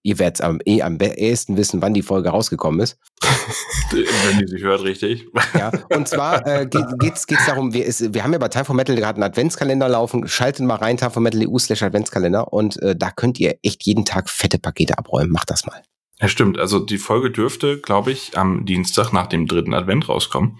[0.03, 2.98] ihr werdet am, eh am ehesten wissen, wann die Folge rausgekommen ist.
[3.90, 5.27] Wenn die sich hört, richtig.
[5.53, 8.64] Ja, und zwar äh, geht, geht's, geht's darum, wir, ist, wir haben ja bei Time
[8.64, 10.27] for Metal gerade einen Adventskalender laufen.
[10.27, 14.59] Schaltet mal rein, timeformetal.eu slash Adventskalender und äh, da könnt ihr echt jeden Tag fette
[14.59, 15.31] Pakete abräumen.
[15.31, 15.83] Macht das mal.
[16.20, 16.59] Ja, stimmt.
[16.59, 20.59] Also die Folge dürfte, glaube ich, am Dienstag nach dem dritten Advent rauskommen.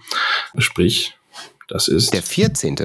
[0.59, 1.17] Sprich,
[1.67, 2.75] das ist Der 14.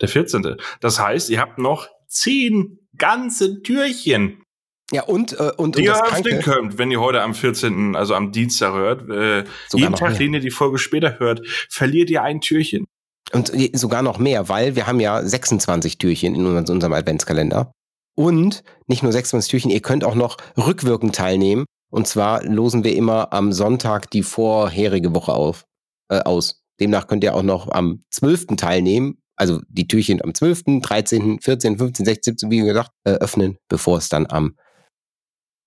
[0.00, 0.56] der 14.
[0.80, 4.42] Das heißt, ihr habt noch zehn ganze Türchen,
[4.92, 7.96] Ja, und, äh, und, und die ihr das Kranke, könnt, wenn ihr heute am 14.,
[7.96, 9.08] also am Dienstag hört.
[9.10, 9.44] Äh,
[9.74, 10.18] jeden Tag, mehr.
[10.18, 12.86] den ihr die Folge später hört, verliert ihr ein Türchen.
[13.32, 17.72] Und äh, sogar noch mehr, weil wir haben ja 26 Türchen in unserem, unserem Adventskalender.
[18.16, 21.64] Und nicht nur 26 Türchen, ihr könnt auch noch rückwirkend teilnehmen.
[21.90, 25.64] Und zwar losen wir immer am Sonntag die vorherige Woche auf,
[26.10, 26.62] äh, aus.
[26.80, 28.56] Demnach könnt ihr auch noch am 12.
[28.56, 29.18] teilnehmen.
[29.36, 33.98] Also die Türchen am 12., 13., 14., 15., 16., 17., wie gesagt, äh, öffnen, bevor
[33.98, 34.56] es dann am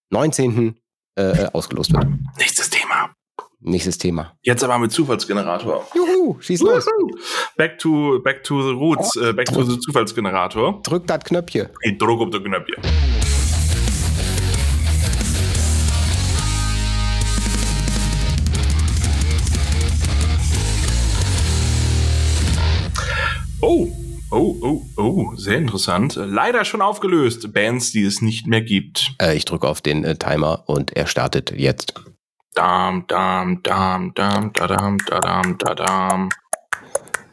[0.10, 0.76] 19.
[1.19, 2.08] Äh, äh, ausgelost wird.
[2.38, 3.10] Nächstes Thema.
[3.60, 4.38] Nächstes Thema.
[4.41, 5.86] Jetzt aber mit Zufallsgenerator.
[5.93, 6.86] Juhu, schieß los.
[7.58, 10.82] Back to, back to the roots, äh, back to the Zufallsgenerator.
[10.82, 11.67] Drück das Knöpfchen.
[11.82, 12.82] Ich drücke auf den Knöpfchen.
[24.31, 26.15] Oh, oh, oh, sehr interessant.
[26.15, 27.51] Leider schon aufgelöst.
[27.51, 29.15] Bands, die es nicht mehr gibt.
[29.19, 31.95] Äh, ich drücke auf den äh, Timer und er startet jetzt.
[32.53, 36.29] Dam, dam, dam, dam, dadam, dadam, dadam.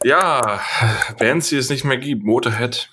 [0.05, 0.61] Ja,
[1.19, 2.25] Bands, die es nicht mehr gibt.
[2.25, 2.89] Motorhead.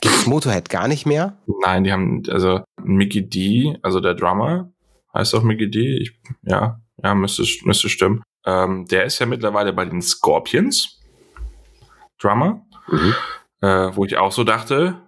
[0.00, 1.38] Gibt's Motorhead gar nicht mehr?
[1.62, 4.72] Nein, die haben, also Mickey D, also der Drummer,
[5.14, 8.22] heißt auch Mickey D, ich, ja, ja, müsste, müsste stimmen.
[8.44, 10.99] Ähm, der ist ja mittlerweile bei den Scorpions,
[12.20, 13.14] Drummer, Mhm.
[13.62, 15.00] äh, wo ich auch so dachte,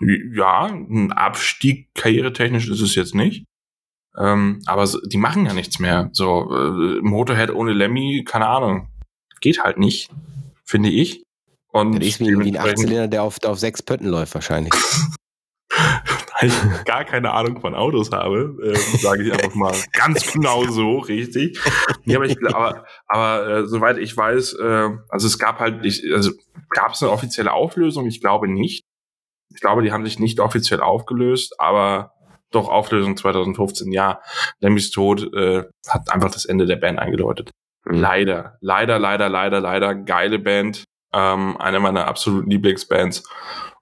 [0.00, 3.44] ja, ein Abstieg karrieretechnisch ist es jetzt nicht.
[4.16, 6.08] Ähm, aber so, die machen ja nichts mehr.
[6.12, 8.88] So, äh, Motorhead ohne Lemmy, keine Ahnung.
[9.40, 10.10] Geht halt nicht,
[10.64, 11.22] finde ich.
[11.70, 14.34] Und Das ist wie, wie ein dementsprechend- Achtzylinder, der auf, der auf sechs Pötten läuft
[14.34, 14.72] wahrscheinlich.
[16.38, 20.64] weil ich gar keine Ahnung von Autos habe, äh, sage ich einfach mal ganz genau
[20.64, 21.58] so, richtig.
[22.04, 26.04] Ja, aber, ich, aber, aber äh, soweit ich weiß, äh, also es gab halt, ich,
[26.12, 26.30] also
[26.70, 28.06] gab es eine offizielle Auflösung?
[28.06, 28.84] Ich glaube nicht.
[29.54, 32.12] Ich glaube, die haben sich nicht offiziell aufgelöst, aber
[32.50, 33.92] doch Auflösung 2015.
[33.92, 34.20] Ja,
[34.60, 37.50] Lemmys Tod äh, hat einfach das Ende der Band eingeläutet.
[37.84, 38.00] Mhm.
[38.00, 43.24] Leider, leider, leider, leider, leider geile Band, ähm, eine meiner absoluten Lieblingsbands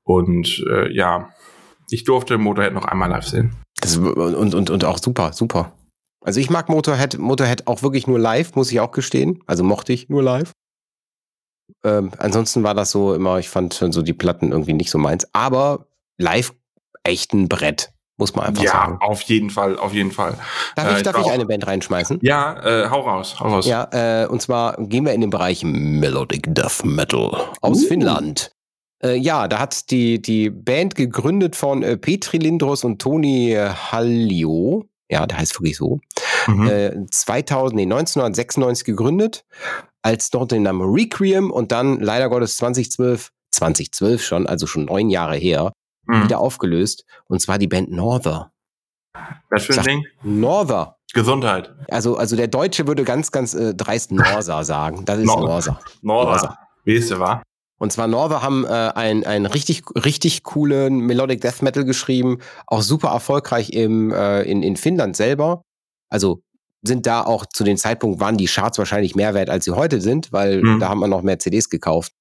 [0.04, 1.30] und äh, ja,
[1.90, 3.54] ich durfte Motorhead noch einmal live sehen.
[3.80, 5.72] Das, und, und, und auch super, super.
[6.24, 9.42] Also ich mag Motorhead, Motorhead auch wirklich nur live, muss ich auch gestehen.
[9.46, 10.52] Also mochte ich nur live.
[11.84, 15.26] Ähm, ansonsten war das so immer, ich fand so die Platten irgendwie nicht so meins.
[15.32, 15.86] Aber
[16.18, 16.52] live
[17.04, 18.98] echt ein Brett, muss man einfach ja, sagen.
[19.00, 20.36] auf jeden Fall, auf jeden Fall.
[20.74, 22.18] Darf äh, ich, ich darf ich eine Band reinschmeißen?
[22.22, 23.66] Ja, äh, hau raus, hau raus.
[23.66, 27.86] Ja, äh, und zwar gehen wir in den Bereich Melodic Death Metal aus Uh.
[27.88, 28.50] Finnland.
[29.02, 33.68] Äh, ja, da hat die, die Band gegründet von äh, Petri Lindros und Toni äh,
[33.70, 34.84] Hallio.
[35.10, 36.00] Ja, der heißt wirklich so.
[36.46, 36.66] Mhm.
[36.68, 39.44] Äh, 2000, nee, 1996 gegründet,
[40.02, 45.08] als dort den Namen Requiem und dann leider Gottes 2012, 2012 schon, also schon neun
[45.10, 45.72] Jahre her,
[46.08, 46.24] Mhm.
[46.24, 47.04] wieder aufgelöst.
[47.26, 48.52] Und zwar die Band Norther.
[49.50, 50.04] Was für ein Sag- Ding?
[50.22, 50.96] Norther.
[51.12, 51.74] Gesundheit.
[51.88, 55.04] Also, also der Deutsche würde ganz, ganz äh, dreist Norsa sagen.
[55.04, 55.42] Das ist Norther.
[55.46, 55.80] Norther.
[56.02, 56.30] Norda.
[56.30, 56.58] Norther.
[56.84, 57.42] Weißt du, wa?
[57.78, 62.82] Und zwar Norther haben äh, einen, einen richtig, richtig coolen Melodic Death Metal geschrieben, auch
[62.82, 65.62] super erfolgreich im, äh, in, in Finnland selber.
[66.08, 66.40] Also
[66.82, 70.00] sind da auch zu dem Zeitpunkt waren die Charts wahrscheinlich mehr wert, als sie heute
[70.00, 70.80] sind, weil Mhm.
[70.80, 72.12] da haben wir noch mehr CDs gekauft.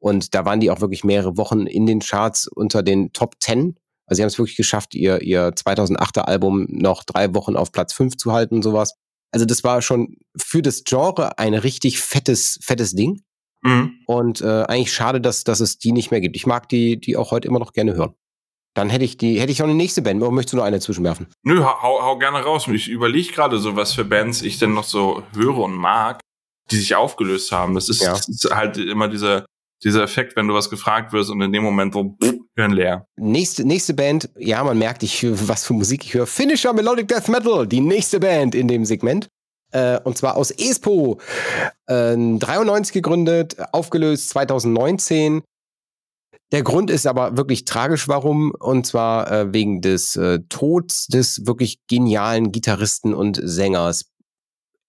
[0.00, 3.76] Und da waren die auch wirklich mehrere Wochen in den Charts unter den Top 10.
[4.06, 7.92] Also sie haben es wirklich geschafft, ihr, ihr 2008er Album noch drei Wochen auf Platz
[7.92, 8.94] 5 zu halten und sowas.
[9.30, 13.22] Also das war schon für das Genre ein richtig fettes, fettes Ding.
[13.64, 14.00] Mhm.
[14.06, 16.36] Und äh, eigentlich schade, dass, dass es die nicht mehr gibt.
[16.36, 18.14] Ich mag die, die auch heute immer noch gerne hören.
[18.74, 20.20] Dann hätte ich die, hätte ich auch eine nächste Band.
[20.20, 21.28] Oder möchtest du noch eine zwischenwerfen?
[21.44, 22.66] Nö, hau, hau gerne raus.
[22.68, 26.20] Ich überlege gerade so, was für Bands ich denn noch so höre und mag,
[26.70, 27.74] die sich aufgelöst haben.
[27.74, 28.10] Das ist, Ja.
[28.12, 29.46] das ist halt immer dieser,
[29.84, 33.06] dieser Effekt, wenn du was gefragt wirst und in dem Moment so pff, hören leer.
[33.16, 36.26] Nächste, nächste Band, ja, man merkt, ich, was für Musik ich höre.
[36.26, 39.28] Finisher Melodic Death Metal, die nächste Band in dem Segment.
[39.74, 41.18] Äh, und zwar aus Espoo.
[41.86, 45.42] Äh, 93 gegründet, aufgelöst 2019.
[46.52, 48.52] Der Grund ist aber wirklich tragisch, warum.
[48.58, 54.04] Und zwar äh, wegen des äh, Tods des wirklich genialen Gitarristen und Sängers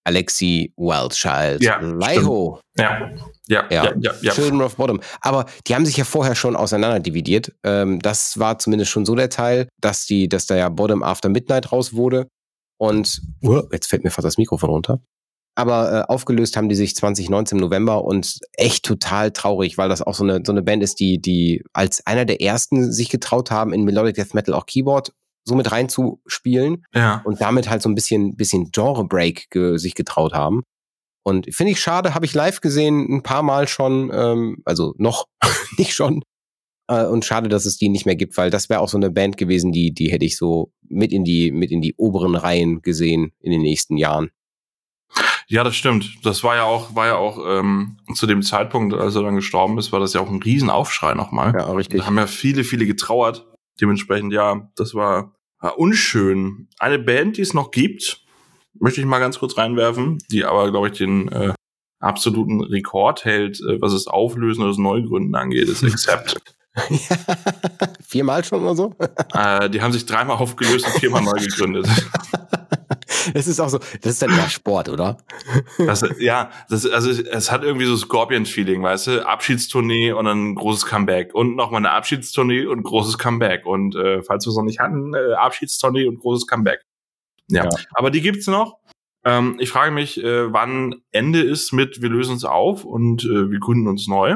[0.04, 1.64] Alexi Wildchild.
[1.64, 2.60] Ja, Laiho.
[2.78, 3.00] Ja,
[3.48, 3.86] ja, Ja.
[3.86, 4.12] ja, ja.
[4.22, 4.34] ja.
[4.34, 5.02] Children of Bottom.
[5.22, 7.52] Aber die haben sich ja vorher schon auseinanderdividiert.
[7.64, 11.30] Ähm, das war zumindest schon so der Teil, dass die, dass da ja Bottom After
[11.30, 12.28] Midnight raus wurde.
[12.78, 15.00] Und uh, jetzt fällt mir fast das Mikrofon runter.
[15.58, 20.02] Aber äh, aufgelöst haben die sich 2019 im November und echt total traurig, weil das
[20.02, 23.52] auch so eine, so eine Band ist, die, die als einer der ersten sich getraut
[23.52, 25.14] haben, in Melodic Death Metal auch Keyboard
[25.46, 27.22] so mit reinzuspielen ja.
[27.24, 30.64] und damit halt so ein bisschen, bisschen Genre-Break ge sich getraut haben.
[31.24, 35.26] Und finde ich schade, habe ich live gesehen, ein paar Mal schon, ähm, also noch
[35.78, 36.24] nicht schon.
[36.88, 39.12] Äh, und schade, dass es die nicht mehr gibt, weil das wäre auch so eine
[39.12, 42.82] Band gewesen, die, die hätte ich so mit in die, mit in die oberen Reihen
[42.82, 44.30] gesehen in den nächsten Jahren.
[45.48, 46.18] Ja, das stimmt.
[46.24, 49.78] Das war ja auch, war ja auch ähm, zu dem Zeitpunkt, als er dann gestorben
[49.78, 51.54] ist, war das ja auch ein Riesenaufschrei nochmal.
[51.56, 52.00] Ja, richtig.
[52.00, 53.46] Da haben ja viele, viele getrauert.
[53.80, 56.68] Dementsprechend, ja, das war, war unschön.
[56.80, 58.24] Eine Band, die es noch gibt,
[58.80, 61.54] möchte ich mal ganz kurz reinwerfen, die aber, glaube ich, den äh,
[62.00, 66.55] absoluten Rekord hält, äh, was es Auflösen oder das Neugründen angeht, ist Accept.
[68.08, 68.96] Viermal schon oder so?
[69.34, 71.88] äh, die haben sich dreimal aufgelöst und viermal neu gegründet.
[73.34, 75.18] Das ist auch so, das ist dann eher Sport, oder?
[75.80, 79.28] Das, ja, das, also es hat irgendwie so Scorpions-Feeling, weißt du?
[79.28, 81.34] Abschiedstournee und dann ein großes Comeback.
[81.34, 83.66] Und nochmal eine Abschiedstournee und großes Comeback.
[83.66, 86.82] Und äh, falls wir es noch nicht hatten, äh, Abschiedstournee und großes Comeback.
[87.50, 87.70] Ja, Ja.
[87.94, 88.78] aber die gibt's noch.
[89.24, 93.50] Ähm, ich frage mich, äh, wann Ende ist mit wir lösen uns auf und äh,
[93.50, 94.36] wir gründen uns neu.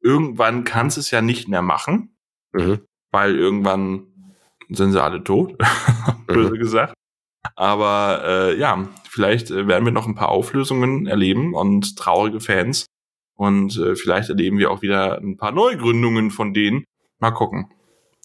[0.00, 2.16] Irgendwann kannst es ja nicht mehr machen,
[2.52, 2.80] Mhm.
[3.10, 4.06] weil irgendwann
[4.68, 5.56] sind sie alle tot,
[6.26, 6.58] böse Mhm.
[6.58, 6.94] gesagt.
[7.56, 12.86] Aber äh, ja, vielleicht äh, werden wir noch ein paar Auflösungen erleben und traurige Fans.
[13.36, 16.84] Und äh, vielleicht erleben wir auch wieder ein paar Neugründungen von denen.
[17.20, 17.70] Mal gucken.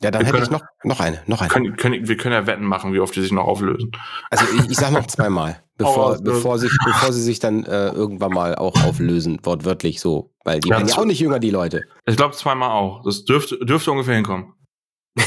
[0.04, 1.50] Ja, dann Wir hätte ich können- noch, noch eine, noch eine.
[1.50, 3.92] Können, können, wir können ja Wetten machen, wie oft die sich noch auflösen.
[4.30, 6.24] Also ich, ich sag noch zweimal, bevor, los.
[6.24, 10.34] bevor, sich, bevor sie sich dann äh, irgendwann mal auch auflösen, wortwörtlich so.
[10.44, 11.82] Weil die Ja, werden ja auch nicht jünger, die Leute.
[12.06, 13.04] Ich glaube zweimal auch.
[13.04, 14.54] Das dürfte, dürfte ungefähr hinkommen.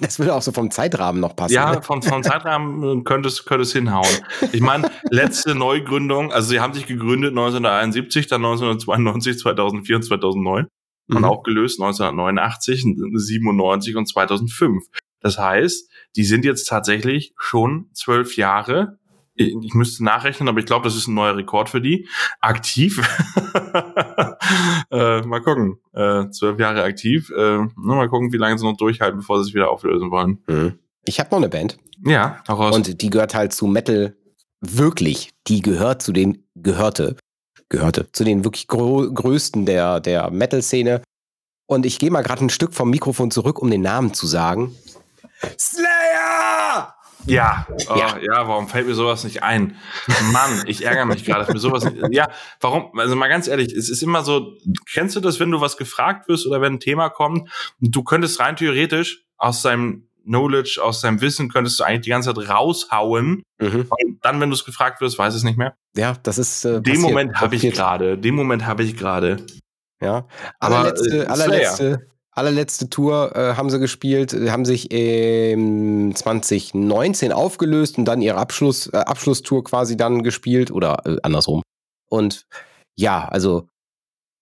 [0.00, 1.54] Das würde auch so vom Zeitrahmen noch passen.
[1.54, 1.82] Ja, ne?
[1.82, 4.06] vom, vom Zeitrahmen äh, könnte es, könnte es hinhauen.
[4.52, 10.66] Ich meine, letzte Neugründung, also sie haben sich gegründet 1971, dann 1992, 2004 und 2009
[11.08, 11.24] und Mhm.
[11.24, 14.84] aufgelöst 1989, 97 und 2005.
[15.20, 18.98] Das heißt, die sind jetzt tatsächlich schon zwölf Jahre,
[19.36, 22.08] ich, müsste nachrechnen, aber ich glaube, das ist ein neuer Rekord für die,
[22.40, 23.00] aktiv.
[24.90, 27.30] äh, mal gucken, äh, zwölf Jahre aktiv.
[27.36, 30.38] Äh, mal gucken, wie lange sie noch durchhalten, bevor sie sich wieder auflösen wollen.
[30.46, 30.78] Mhm.
[31.04, 32.74] Ich habe noch eine Band Ja, heraus.
[32.74, 34.16] und die gehört halt zu Metal
[34.60, 35.30] wirklich.
[35.48, 37.16] Die gehört zu den gehörte
[37.68, 41.02] gehörte zu den wirklich grö größten der der Metal-Szene.
[41.66, 44.74] Und ich gehe mal gerade ein Stück vom Mikrofon zurück, um den Namen zu sagen.
[45.58, 46.94] Slayer!
[47.26, 48.18] Ja, oh, Ja.
[48.18, 48.48] ja.
[48.48, 49.76] warum fällt mir sowas nicht ein?
[50.32, 51.96] Mann, ich ärgere mich gerade, dass mir sowas nicht.
[52.10, 52.28] Ja,
[52.60, 52.98] warum?
[52.98, 54.52] Also mal ganz ehrlich, es ist immer so,
[54.92, 57.50] kennst du das, wenn du was gefragt wirst oder wenn ein Thema kommt,
[57.80, 62.34] du könntest rein theoretisch aus deinem Knowledge, aus deinem Wissen, könntest du eigentlich die ganze
[62.34, 63.42] Zeit raushauen.
[63.60, 63.86] Mhm.
[63.88, 65.74] Und dann, wenn du es gefragt wirst, weiß es nicht mehr.
[65.96, 66.64] Ja, das ist.
[66.64, 67.00] Äh, Den.
[67.00, 68.18] Moment habe ich gerade.
[68.18, 69.44] Den Moment habe ich gerade.
[70.00, 70.26] Ja.
[70.58, 77.32] Aber, Allerletzte, äh, allerletzte, allerletzte Tour äh, haben sie gespielt, äh, haben sich im 2019
[77.32, 81.62] aufgelöst und dann ihre Abschluss, äh, Abschlusstour quasi dann gespielt oder äh, andersrum.
[82.08, 82.46] Und
[82.96, 83.68] ja, also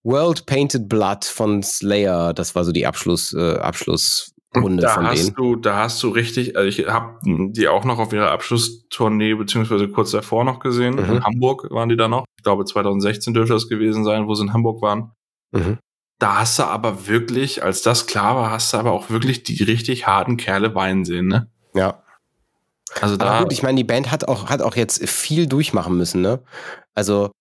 [0.03, 3.55] World Painted Blood von Slayer, das war so die Abschluss, äh,
[4.53, 5.35] Abschlussrunde da von hast denen.
[5.35, 9.87] du, da hast du richtig, also ich habe die auch noch auf ihrer Abschlusstournee beziehungsweise
[9.87, 10.95] kurz davor noch gesehen.
[10.95, 11.17] Mhm.
[11.17, 12.25] In Hamburg waren die da noch.
[12.37, 15.11] Ich glaube 2016 dürfte das gewesen sein, wo sie in Hamburg waren.
[15.51, 15.77] Mhm.
[16.19, 19.61] Da hast du aber wirklich, als das klar war, hast du aber auch wirklich die
[19.63, 21.49] richtig harten Kerle weinen sehen, ne?
[21.73, 22.03] Ja.
[23.01, 25.97] Also Aber da, gut, ich meine, die Band hat auch, hat auch jetzt viel durchmachen
[25.97, 26.41] müssen, ne?
[26.93, 27.31] Also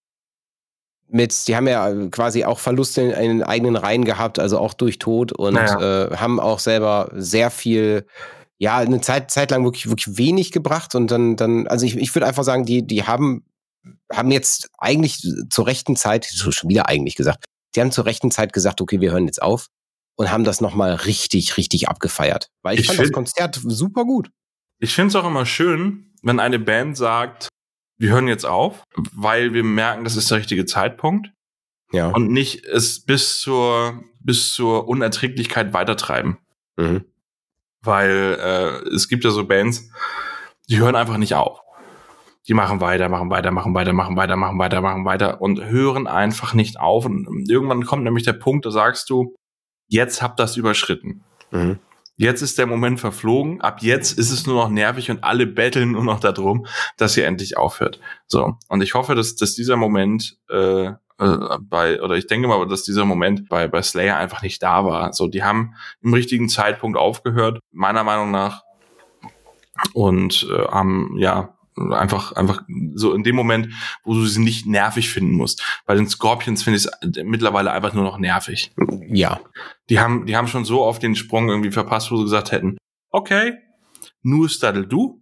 [1.13, 4.99] mit, die haben ja quasi auch Verluste in, den eigenen Reihen gehabt, also auch durch
[4.99, 8.07] Tod und äh, haben auch selber sehr viel,
[8.59, 12.15] ja, eine Zeit, Zeit lang wirklich, wirklich wenig gebracht und dann, dann, also ich, ich
[12.15, 13.45] würde einfach sagen, die, die haben,
[14.13, 17.45] haben jetzt eigentlich zur rechten Zeit, so schon wieder eigentlich gesagt,
[17.75, 19.69] die haben zur rechten Zeit gesagt, okay, wir hören jetzt auf.
[20.17, 22.49] und haben das nochmal richtig, richtig abgefeiert.
[22.63, 24.31] Weil ich, Ich fand das Konzert super gut.
[24.79, 27.49] Ich finde es auch immer schön, wenn eine Band sagt,
[28.03, 28.83] wir hören jetzt auf,
[29.15, 31.31] weil wir merken, das ist der richtige Zeitpunkt
[31.93, 32.09] Ja.
[32.09, 36.39] und nicht es bis zur, bis zur Unerträglichkeit weitertreiben.
[36.77, 37.05] Mhm.
[37.81, 39.89] Weil äh, es gibt ja so Bands,
[40.69, 41.61] die hören einfach nicht auf.
[42.49, 46.09] Die machen weiter, machen weiter, machen weiter, machen weiter, machen weiter, machen weiter und hören
[46.09, 47.07] einfach nicht auf.
[47.07, 49.37] Und irgendwann kommt nämlich der Punkt, da sagst du,
[49.87, 51.23] jetzt habt das überschritten.
[51.53, 51.79] Mhm.
[52.17, 53.61] Jetzt ist der Moment verflogen.
[53.61, 57.27] Ab jetzt ist es nur noch nervig und alle betteln nur noch darum, dass ihr
[57.27, 58.01] endlich aufhört.
[58.27, 58.59] So.
[58.69, 60.91] Und ich hoffe, dass, dass dieser Moment äh,
[61.23, 64.85] äh, bei, oder ich denke mal, dass dieser Moment bei, bei Slayer einfach nicht da
[64.85, 65.13] war.
[65.13, 68.63] So, die haben im richtigen Zeitpunkt aufgehört, meiner Meinung nach.
[69.95, 72.63] Und äh, haben, ja, einfach, einfach
[72.95, 73.69] so in dem Moment,
[74.05, 75.63] wo du sie nicht nervig finden musst.
[75.87, 78.73] Bei den Scorpions finde ich es mittlerweile einfach nur noch nervig.
[79.09, 79.41] Ja.
[79.89, 82.77] Die haben, die haben schon so auf den Sprung irgendwie verpasst, wo sie gesagt hätten,
[83.11, 83.55] okay,
[84.23, 85.21] nur Staddle du.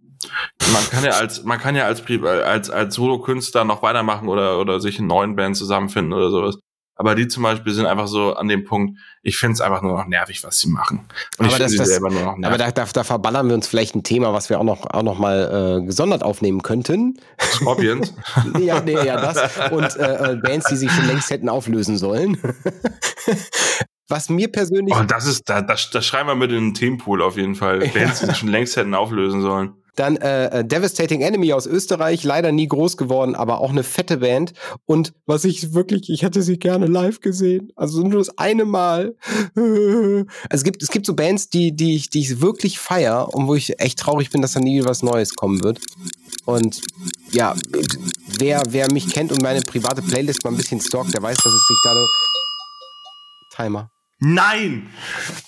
[0.71, 4.79] Man kann ja als, man kann ja als, als, als Solo-Künstler noch weitermachen oder, oder
[4.79, 6.59] sich in neuen Bands zusammenfinden oder sowas.
[6.95, 9.97] Aber die zum Beispiel sind einfach so an dem Punkt, ich finde es einfach nur
[9.97, 11.07] noch nervig, was sie machen.
[11.39, 12.57] Und ich Aber finde das- sie das- selber nur noch Aber nervig.
[12.75, 15.17] da, da, da verballern wir uns vielleicht ein Thema, was wir auch noch, auch noch
[15.17, 17.17] mal äh, gesondert aufnehmen könnten.
[17.39, 18.13] Scorpions.
[18.59, 19.71] ja, nee, ja, das.
[19.71, 22.37] Und äh, äh, Bands, die sich schon längst hätten auflösen sollen.
[24.07, 24.93] was mir persönlich.
[24.95, 27.79] Oh, das ist, da, das, das schreiben wir mit in den Themenpool auf jeden Fall.
[27.93, 29.73] Bands, die sich schon längst hätten auflösen sollen.
[29.95, 34.17] Dann äh, äh, Devastating Enemy aus Österreich, leider nie groß geworden, aber auch eine fette
[34.17, 34.53] Band.
[34.85, 37.71] Und was ich wirklich, ich hätte sie gerne live gesehen.
[37.75, 39.15] Also nur das eine Mal.
[39.55, 43.47] Also es gibt, es gibt so Bands, die, die ich, die ich wirklich feier und
[43.47, 45.79] wo ich echt traurig bin, dass da nie was Neues kommen wird.
[46.45, 46.81] Und
[47.31, 47.55] ja,
[48.39, 51.53] wer, wer mich kennt und meine private Playlist mal ein bisschen stalkt, der weiß, dass
[51.53, 51.93] es sich da.
[53.55, 53.91] Timer.
[54.19, 54.89] Nein!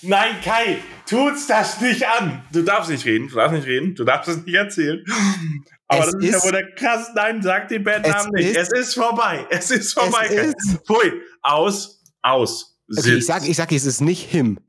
[0.02, 0.78] Nein, Kai!
[1.06, 2.42] Tut's das nicht an!
[2.52, 5.04] Du darfst nicht reden, du darfst nicht reden, du darfst es nicht erzählen.
[5.88, 7.10] Aber Es das ist, ja ist- wohl der krass.
[7.14, 8.56] Nein, sag den Bandnamen nicht.
[8.56, 9.46] ist- es ist vorbei.
[9.50, 10.26] Es ist vorbei.
[10.30, 11.12] Es ist- Pfui.
[11.42, 12.02] Aus.
[12.22, 12.78] Aus.
[12.96, 14.58] Okay, ich sag, ich sag, es ist nicht Him.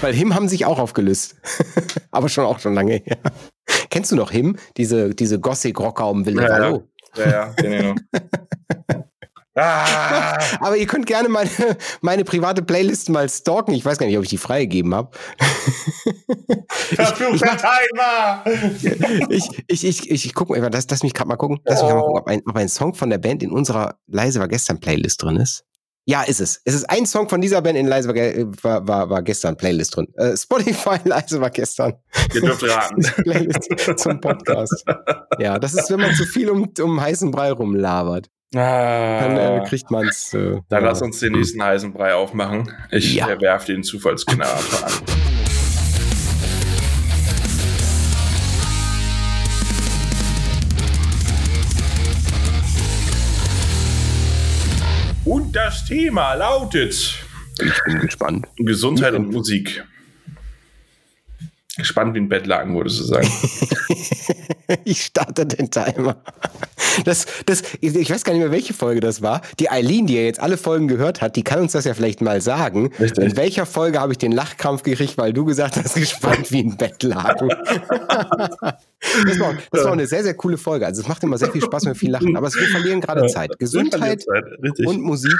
[0.00, 1.36] Weil Him haben sich auch aufgelöst.
[2.10, 3.18] Aber schon auch schon lange her.
[3.90, 4.56] Kennst du noch Him?
[4.78, 6.80] Diese, diese Gothic-Rocker um Wille Ja, ja.
[7.16, 7.96] Ja, ja, noch.
[9.54, 11.50] ah, Aber ihr könnt gerne meine,
[12.00, 13.72] meine private Playlist mal stalken.
[13.72, 15.10] Ich weiß gar nicht, ob ich die freigegeben habe.
[16.94, 18.44] verfluchter Timer!
[19.28, 21.60] Ich, ich, ich, ich, ich guck mal, lass, lass mich gerade mal gucken.
[21.64, 23.98] Lass mich grad mal gucken, ob ein, ob ein Song von der Band in unserer
[24.06, 25.64] Leise war gestern Playlist drin ist.
[26.06, 26.60] Ja, ist es.
[26.64, 30.08] Es ist ein Song von dieser Band in Leise war, war, war gestern Playlist drin.
[30.16, 31.94] Äh, Spotify Leise war gestern.
[32.34, 33.02] Ihr dürft raten.
[33.22, 34.84] Playlist zum Podcast.
[35.38, 38.28] Ja, das ist, wenn man zu viel um, um heißen Brei rumlabert.
[38.52, 40.34] Dann äh, Ah, kriegt man's.
[40.34, 42.72] Äh, dann lass uns den nächsten heißen Brei aufmachen.
[42.90, 43.28] Ich Ja.
[43.30, 44.92] äh, werf den Zufallsknaber an.
[55.24, 57.14] Und das Thema lautet
[57.62, 58.46] Ich bin gespannt.
[58.56, 59.84] Gesundheit und Musik.
[61.76, 63.28] Gespannt wie ein Bettlaken, würdest du sagen.
[64.84, 66.16] ich starte den Timer.
[67.04, 69.40] Das, das, ich weiß gar nicht mehr, welche Folge das war.
[69.60, 72.20] Die Eileen, die ja jetzt alle Folgen gehört hat, die kann uns das ja vielleicht
[72.22, 72.90] mal sagen.
[72.98, 73.24] Richtig.
[73.24, 76.76] In welcher Folge habe ich den Lachkrampf gekriegt, weil du gesagt hast, gespannt wie ein
[76.76, 77.48] Bettlaken.
[77.48, 80.86] das, war, das war eine sehr, sehr coole Folge.
[80.86, 82.36] Also es macht immer sehr viel Spaß, wenn wir viel lachen.
[82.36, 83.58] Aber es- wir verlieren gerade Zeit.
[83.58, 84.24] Gesundheit
[84.62, 84.86] Richtig.
[84.86, 85.36] und Musik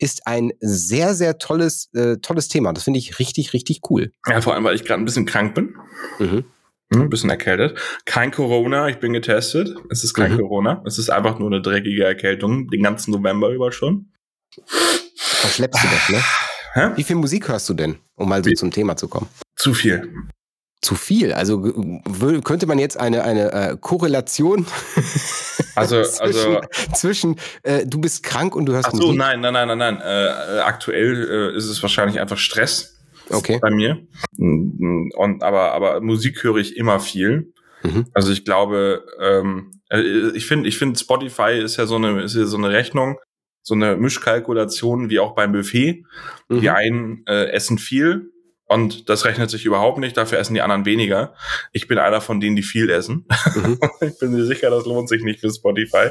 [0.00, 2.72] ist ein sehr, sehr tolles, äh, tolles Thema.
[2.72, 4.12] Das finde ich richtig, richtig cool.
[4.26, 5.74] ja, vor allem, weil ich gerade ein bisschen krank bin.
[6.18, 6.44] Mhm.
[6.92, 7.78] Hm, Ein bisschen erkältet.
[8.04, 9.76] Kein Corona, ich bin getestet.
[9.90, 10.38] Es ist kein Mhm.
[10.38, 10.82] Corona.
[10.86, 14.10] Es ist einfach nur eine dreckige Erkältung, den ganzen November über schon.
[15.16, 16.22] Verschleppst du das, ne?
[16.72, 16.90] Hä?
[16.96, 19.28] Wie viel Musik hörst du denn, um mal so Wie- zum Thema zu kommen?
[19.56, 20.12] Zu viel.
[20.82, 21.32] Zu viel.
[21.32, 21.60] Also
[22.42, 24.66] könnte man jetzt eine, eine äh, Korrelation
[25.74, 26.60] Also, zwischen, also,
[26.94, 29.18] zwischen äh, du bist krank und du hörst ach so, Musik.
[29.18, 30.00] nein, nein, nein, nein, nein.
[30.00, 32.96] Äh, äh, aktuell äh, ist es wahrscheinlich einfach Stress
[33.32, 33.60] Okay.
[33.62, 34.06] bei mir.
[34.38, 37.52] Und, aber, aber Musik höre ich immer viel.
[37.84, 38.06] Mhm.
[38.12, 42.34] Also ich glaube, ähm, äh, ich finde, ich finde Spotify ist ja so eine, ist
[42.34, 43.18] ja so eine Rechnung,
[43.62, 46.04] so eine Mischkalkulation wie auch beim Buffet.
[46.48, 46.60] Mhm.
[46.60, 48.29] Die einen äh, essen viel
[48.70, 51.34] und das rechnet sich überhaupt nicht, dafür essen die anderen weniger.
[51.72, 53.26] Ich bin einer von denen, die viel essen.
[53.56, 53.80] Mhm.
[54.00, 56.10] ich bin mir sicher, das lohnt sich nicht für Spotify,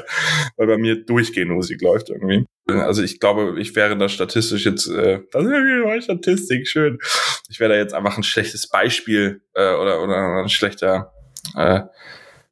[0.58, 2.44] weil bei mir durchgehend Musik läuft irgendwie.
[2.68, 6.98] Also ich glaube, ich wäre da statistisch jetzt, äh, das ist irgendwie meine Statistik, schön.
[7.48, 11.14] Ich wäre da jetzt einfach ein schlechtes Beispiel äh, oder, oder ein schlechter,
[11.56, 11.80] äh,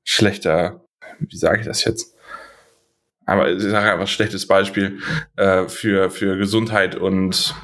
[0.04, 0.86] schlechter,
[1.18, 2.14] wie sage ich das jetzt?
[3.26, 5.00] aber ich sage einfach schlechtes Beispiel
[5.36, 7.54] äh, für, für Gesundheit und,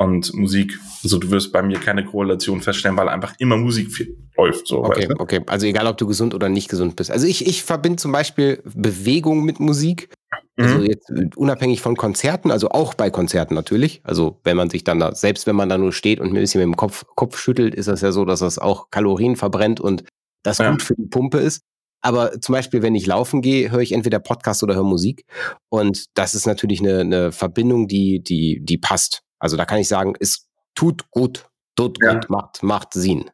[0.00, 0.78] und Musik.
[1.04, 3.88] Also du wirst bei mir keine Korrelation feststellen, weil einfach immer Musik
[4.36, 4.66] läuft.
[4.66, 5.20] So, okay, weißt du?
[5.20, 5.40] okay.
[5.46, 7.10] Also egal, ob du gesund oder nicht gesund bist.
[7.10, 10.08] Also ich, ich verbinde zum Beispiel Bewegung mit Musik.
[10.56, 10.84] Also Mhm.
[10.84, 14.00] jetzt unabhängig von Konzerten, also auch bei Konzerten natürlich.
[14.04, 16.60] Also wenn man sich dann da, selbst wenn man da nur steht und ein bisschen
[16.60, 20.04] mit dem Kopf, Kopf schüttelt, ist das ja so, dass das auch Kalorien verbrennt und
[20.42, 20.70] das Ja.
[20.70, 21.60] gut für die Pumpe ist.
[22.02, 25.24] Aber zum Beispiel, wenn ich laufen gehe, höre ich entweder Podcast oder höre Musik.
[25.68, 29.22] Und das ist natürlich eine, eine Verbindung, die, die, die passt.
[29.38, 32.14] Also da kann ich sagen, es tut gut, tut Ja.
[32.14, 33.30] gut, macht, macht Sinn.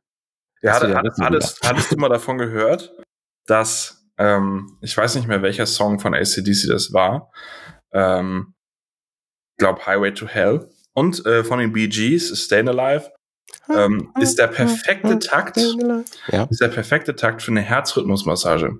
[0.62, 2.92] Ja, Hast du hat, das hattest, hattest du mal davon gehört,
[3.46, 7.30] dass, ähm, ich weiß nicht mehr, welcher Song von ACDC das war,
[7.92, 8.54] ähm,
[9.58, 13.12] glaub Highway to Hell und äh, von den Bee Gees, Stayin' Alive,
[13.74, 15.56] ähm, ist der perfekte Takt,
[16.28, 16.44] Ja.
[16.44, 18.78] ist der perfekte Takt für eine Herzrhythmusmassage.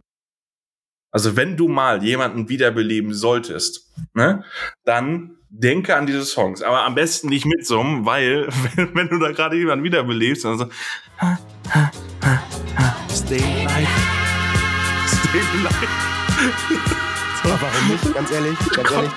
[1.13, 4.45] Also wenn du mal jemanden wiederbeleben solltest, ne,
[4.85, 6.63] dann denke an diese Songs.
[6.63, 10.67] Aber am besten nicht mitsummen, weil wenn, wenn du da gerade jemanden wiederbelebst, dann so
[11.19, 11.39] ha,
[11.73, 11.91] ha,
[12.23, 12.43] ha,
[12.77, 13.89] ha, Stay alive.
[15.09, 15.89] Stay alive.
[17.45, 18.15] Aber warum nicht?
[18.15, 19.11] Ganz ehrlich, ganz ehrlich.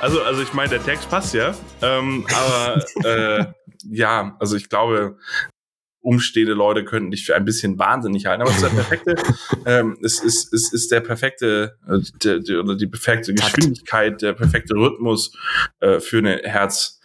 [0.00, 1.54] Also, also ich meine, der Text passt ja.
[1.80, 3.44] Ähm, aber äh,
[3.90, 5.18] ja, also ich glaube,
[6.00, 8.42] umstehende Leute könnten dich für ein bisschen wahnsinnig halten.
[8.42, 9.16] Aber es ist der perfekte,
[9.66, 13.56] ähm, es ist, es ist der perfekte, äh, der, der, oder die perfekte Takt.
[13.56, 15.36] Geschwindigkeit, der perfekte Rhythmus
[15.80, 17.00] äh, für eine Herz,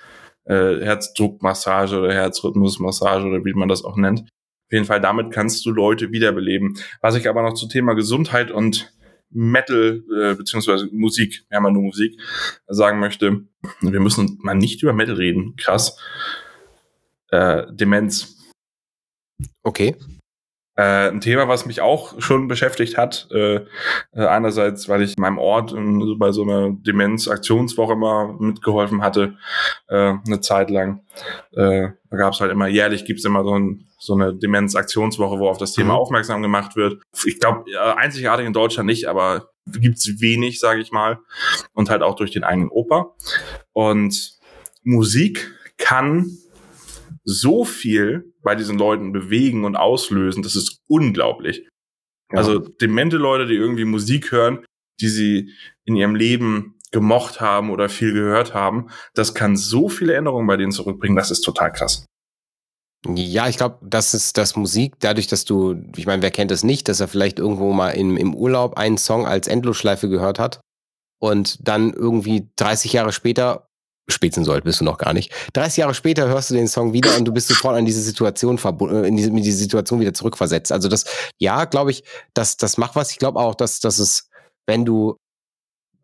[0.46, 4.22] äh, Herzdruckmassage oder Herzrhythmusmassage oder wie man das auch nennt.
[4.22, 6.78] Auf jeden Fall, damit kannst du Leute wiederbeleben.
[7.02, 8.94] Was ich aber noch zu Thema Gesundheit und
[9.30, 12.20] Metal, äh, beziehungsweise Musik, wir haben ja nur Musik,
[12.68, 13.42] sagen möchte,
[13.82, 15.56] wir müssen mal nicht über Metal reden.
[15.58, 15.98] Krass.
[17.34, 18.38] Äh, Demenz.
[19.64, 19.96] Okay.
[20.76, 23.28] Äh, ein Thema, was mich auch schon beschäftigt hat.
[23.32, 23.66] Äh, äh,
[24.28, 29.36] einerseits, weil ich in meinem Ort in, bei so einer Demenz-Aktionswoche mal mitgeholfen hatte,
[29.88, 31.02] äh, eine Zeit lang.
[31.54, 35.50] Äh, da gab es halt immer, jährlich gibt's immer so, ein, so eine Demenz-Aktionswoche, wo
[35.50, 36.00] auf das Thema Mhm.
[36.00, 37.02] aufmerksam gemacht wird.
[37.26, 37.66] Ich glaube,
[37.98, 41.18] einzigartig in Deutschland nicht, aber gibt's wenig, sage ich mal.
[41.74, 43.16] Und halt auch durch den eigenen Opa.
[43.74, 44.38] Und
[44.84, 46.38] Musik kann
[47.24, 51.68] so viel bei diesen Leuten bewegen und auslösen, das ist unglaublich.
[52.32, 52.40] Ja.
[52.40, 54.66] Also demente Leute, die irgendwie Musik hören,
[55.00, 55.52] die sie
[55.86, 60.58] in ihrem Leben gemocht haben oder viel gehört haben, das kann so viele Änderungen bei
[60.58, 62.06] denen zurückbringen, das ist total krass.
[63.06, 66.64] Ja, ich glaube, das ist das Musik, dadurch, dass du, ich meine, wer kennt es
[66.64, 70.62] nicht, dass er vielleicht irgendwo mal im, im Urlaub einen Song als Endlosschleife gehört hat
[71.20, 73.68] und dann irgendwie 30 Jahre später,
[74.10, 77.18] spätzen soll, bist du noch gar nicht, 30 Jahre später hörst du den Song wieder
[77.18, 80.72] und du bist sofort an diese Situation verbunden, in diese, in diese Situation wieder zurückversetzt.
[80.72, 81.06] Also das,
[81.40, 83.12] ja, glaube ich, das, das macht was.
[83.12, 84.30] Ich glaube auch, dass, dass es,
[84.68, 85.18] wenn du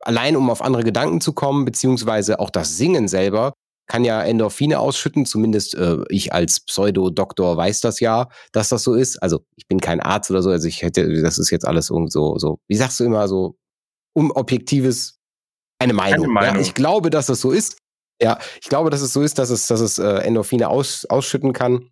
[0.01, 3.53] allein um auf andere Gedanken zu kommen, beziehungsweise auch das Singen selber,
[3.87, 8.93] kann ja Endorphine ausschütten, zumindest äh, ich als Pseudo-Doktor weiß das ja, dass das so
[8.93, 9.21] ist.
[9.21, 12.11] Also ich bin kein Arzt oder so, also ich hätte, das ist jetzt alles irgend
[12.11, 13.57] so, so, wie sagst du immer, so
[14.13, 15.17] unobjektives,
[15.79, 16.25] eine Meinung.
[16.25, 16.55] Eine Meinung.
[16.55, 17.77] Ja, ich glaube, dass das so ist.
[18.21, 21.53] Ja, ich glaube, dass es so ist, dass es, dass es äh, Endorphine aus, ausschütten
[21.53, 21.89] kann.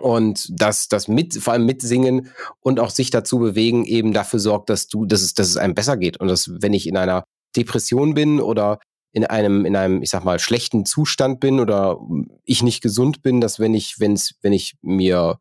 [0.00, 2.30] Und dass das mit, vor allem mitsingen
[2.60, 5.74] und auch sich dazu bewegen, eben dafür sorgt, dass du, dass es, dass es einem
[5.74, 6.20] besser geht.
[6.20, 7.24] Und dass, wenn ich in einer
[7.56, 8.78] Depression bin oder
[9.12, 11.98] in einem, in einem, ich sag mal, schlechten Zustand bin oder
[12.44, 15.40] ich nicht gesund bin, dass wenn ich, wenn's, wenn ich mir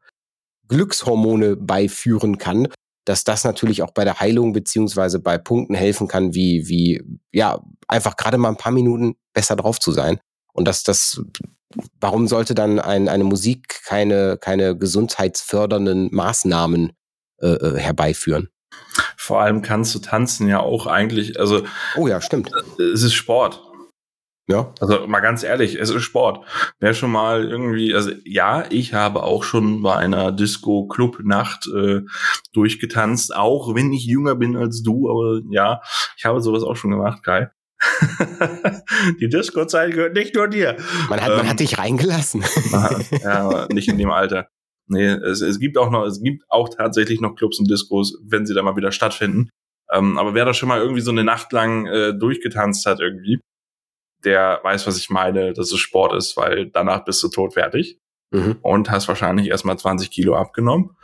[0.68, 2.68] Glückshormone beiführen kann,
[3.08, 7.02] dass das natürlich auch bei der Heilung beziehungsweise bei Punkten helfen kann, wie, wie,
[7.32, 10.20] ja, einfach gerade mal ein paar Minuten besser drauf zu sein.
[10.52, 11.22] Und dass das,
[12.02, 16.92] warum sollte dann ein, eine Musik keine, keine gesundheitsfördernden Maßnahmen
[17.42, 18.50] äh, äh, herbeiführen?
[19.16, 21.64] Vor allem kannst du tanzen ja auch eigentlich, also
[21.96, 22.52] Oh ja, stimmt.
[22.78, 23.62] es ist Sport.
[24.50, 24.74] Ja.
[24.80, 26.46] Also mal ganz ehrlich, es ist Sport.
[26.80, 32.02] Wer schon mal irgendwie, also ja, ich habe auch schon bei einer Disco-Club-Nacht äh,
[32.54, 35.82] durchgetanzt, auch wenn ich jünger bin als du, aber ja,
[36.18, 37.50] ich habe sowas auch schon gemacht, Kai.
[39.20, 40.78] Die Disco-Zeit gehört nicht nur dir.
[41.10, 42.44] Man hat, man Ähm, hat dich reingelassen.
[43.24, 44.48] ja, nicht in dem Alter.
[44.88, 48.46] Nee, es, es gibt auch noch, es gibt auch tatsächlich noch Clubs und Discos, wenn
[48.46, 49.50] sie da mal wieder stattfinden.
[49.92, 53.40] Ähm, aber wer da schon mal irgendwie so eine Nacht lang äh, durchgetanzt hat irgendwie,
[54.24, 58.00] der weiß, was ich meine, dass es Sport ist, weil danach bist du tot fertig
[58.30, 58.58] Mhm.
[58.62, 60.98] und hast wahrscheinlich erstmal 20 Kilo abgenommen.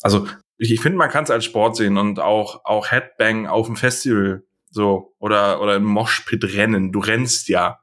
[0.00, 3.66] Also ich, ich finde, man kann es als Sport sehen und auch, auch Headbang auf
[3.66, 6.90] dem Festival so oder, oder ein Moshpit rennen.
[6.92, 7.80] Du rennst ja.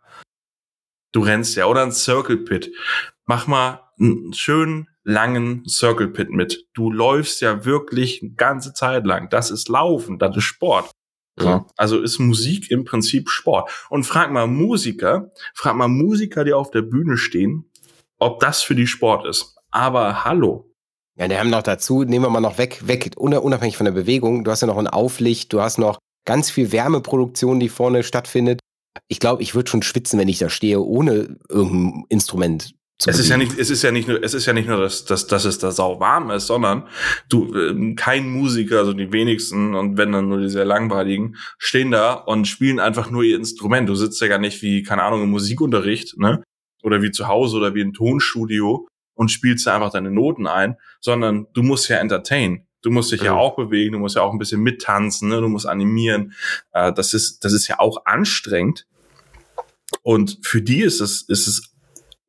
[1.11, 1.65] Du rennst ja.
[1.67, 2.71] Oder ein Circle Pit.
[3.25, 6.65] Mach mal einen schönen langen Circle Pit mit.
[6.73, 9.29] Du läufst ja wirklich eine ganze Zeit lang.
[9.29, 10.89] Das ist Laufen, das ist Sport.
[11.43, 11.65] So.
[11.77, 13.71] Also ist Musik im Prinzip Sport.
[13.89, 17.69] Und frag mal Musiker, frag mal Musiker, die auf der Bühne stehen,
[18.17, 19.57] ob das für die Sport ist.
[19.71, 20.65] Aber hallo.
[21.17, 24.43] Ja, die haben noch dazu, nehmen wir mal noch weg, weg, unabhängig von der Bewegung.
[24.43, 28.59] Du hast ja noch ein Auflicht, du hast noch ganz viel Wärmeproduktion, die vorne stattfindet.
[29.07, 32.73] Ich glaube, ich würde schon schwitzen, wenn ich da stehe, ohne irgendein Instrument
[33.05, 35.05] es ist ja nicht, es ist ja nicht nur, es ist ja nicht nur, dass,
[35.05, 36.83] dass, dass es da sau warm ist, sondern
[37.29, 41.91] du, äh, kein Musiker, also die wenigsten und wenn dann nur die sehr langweiligen, stehen
[41.91, 43.87] da und spielen einfach nur ihr Instrument.
[43.87, 46.43] Du sitzt ja gar nicht wie, keine Ahnung, im Musikunterricht, ne?
[46.83, 50.75] Oder wie zu Hause oder wie im Tonstudio und spielst da einfach deine Noten ein,
[50.99, 52.65] sondern du musst ja entertain.
[52.81, 55.41] Du musst dich ja, ja auch bewegen, du musst ja auch ein bisschen mittanzen, ne?
[55.41, 56.33] du musst animieren.
[56.71, 58.87] Äh, das ist, das ist ja auch anstrengend.
[60.03, 61.73] Und für die ist es, ist es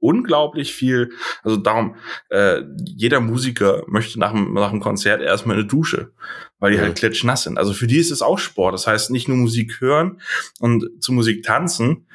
[0.00, 1.96] unglaublich viel, also darum,
[2.30, 6.12] äh, jeder Musiker möchte nach dem, nach dem Konzert erstmal eine Dusche,
[6.58, 6.84] weil die ja.
[6.84, 7.58] halt klitschnass sind.
[7.58, 8.74] Also für die ist es auch Sport.
[8.74, 10.20] Das heißt, nicht nur Musik hören
[10.58, 12.08] und zu Musik tanzen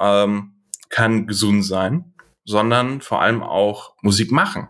[0.00, 0.54] ähm,
[0.88, 2.14] kann gesund sein,
[2.44, 4.68] sondern vor allem auch Musik machen.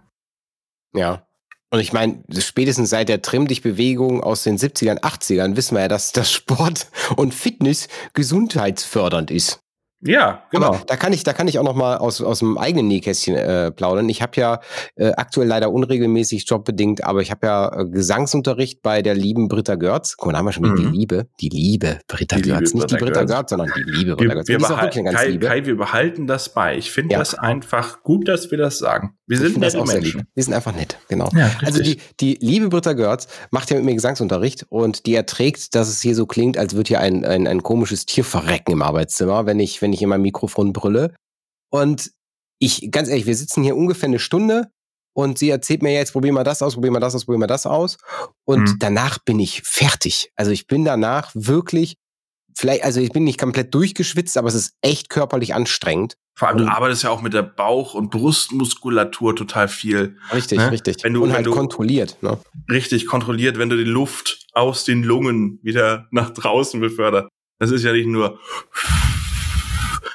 [0.94, 1.26] Ja.
[1.70, 6.12] Und ich meine, spätestens seit der Trimm-Dich-Bewegung aus den 70ern, 80ern wissen wir ja, dass
[6.12, 9.60] das Sport und Fitness gesundheitsfördernd ist.
[10.00, 10.68] Ja, genau.
[10.68, 13.34] Aber da kann ich, da kann ich auch noch mal aus, aus dem eigenen Nähkästchen
[13.34, 14.08] äh, plaudern.
[14.08, 14.60] Ich habe ja
[14.96, 19.74] äh, aktuell leider unregelmäßig jobbedingt, aber ich habe ja äh, Gesangsunterricht bei der lieben Britta
[19.74, 20.16] Görz.
[20.16, 20.76] Guck mal, da haben wir schon mhm.
[20.76, 23.50] die Liebe, die Liebe Britta die Görz, Liebe nicht Britta die Britta Görz.
[23.50, 24.48] sondern die Liebe Britta Görz.
[24.48, 26.76] Wir, wir behalten, Kai, Kai, wir behalten das bei.
[26.76, 27.18] Ich finde ja.
[27.18, 29.16] das einfach gut, dass wir das sagen.
[29.26, 29.86] Wir sind auch Menschen.
[29.86, 30.22] sehr lieb.
[30.34, 31.28] Wir sind einfach nett, genau.
[31.34, 35.74] Ja, also die, die liebe Britta Görz macht ja mit mir Gesangsunterricht und die erträgt,
[35.74, 38.82] dass es hier so klingt, als würde hier ein, ein, ein komisches Tier verrecken im
[38.82, 41.14] Arbeitszimmer, wenn ich, wenn ich in meinem Mikrofon brülle.
[41.70, 42.10] Und
[42.58, 44.68] ich, ganz ehrlich, wir sitzen hier ungefähr eine Stunde
[45.16, 47.46] und sie erzählt mir jetzt, probier mal das aus, probier mal das aus, probier mal
[47.46, 47.96] das aus.
[48.44, 48.76] Und mhm.
[48.78, 50.30] danach bin ich fertig.
[50.36, 51.96] Also ich bin danach wirklich,
[52.54, 56.16] vielleicht, also ich bin nicht komplett durchgeschwitzt, aber es ist echt körperlich anstrengend.
[56.38, 60.18] Vor allem, du arbeitest ja auch mit der Bauch- und Brustmuskulatur total viel.
[60.34, 60.70] Richtig, ne?
[60.70, 61.02] richtig.
[61.02, 62.22] Wenn du, und halt wenn du, kontrolliert.
[62.22, 62.38] Ne?
[62.70, 67.30] Richtig, kontrolliert, wenn du die Luft aus den Lungen wieder nach draußen befördert.
[67.58, 68.38] Das ist ja nicht nur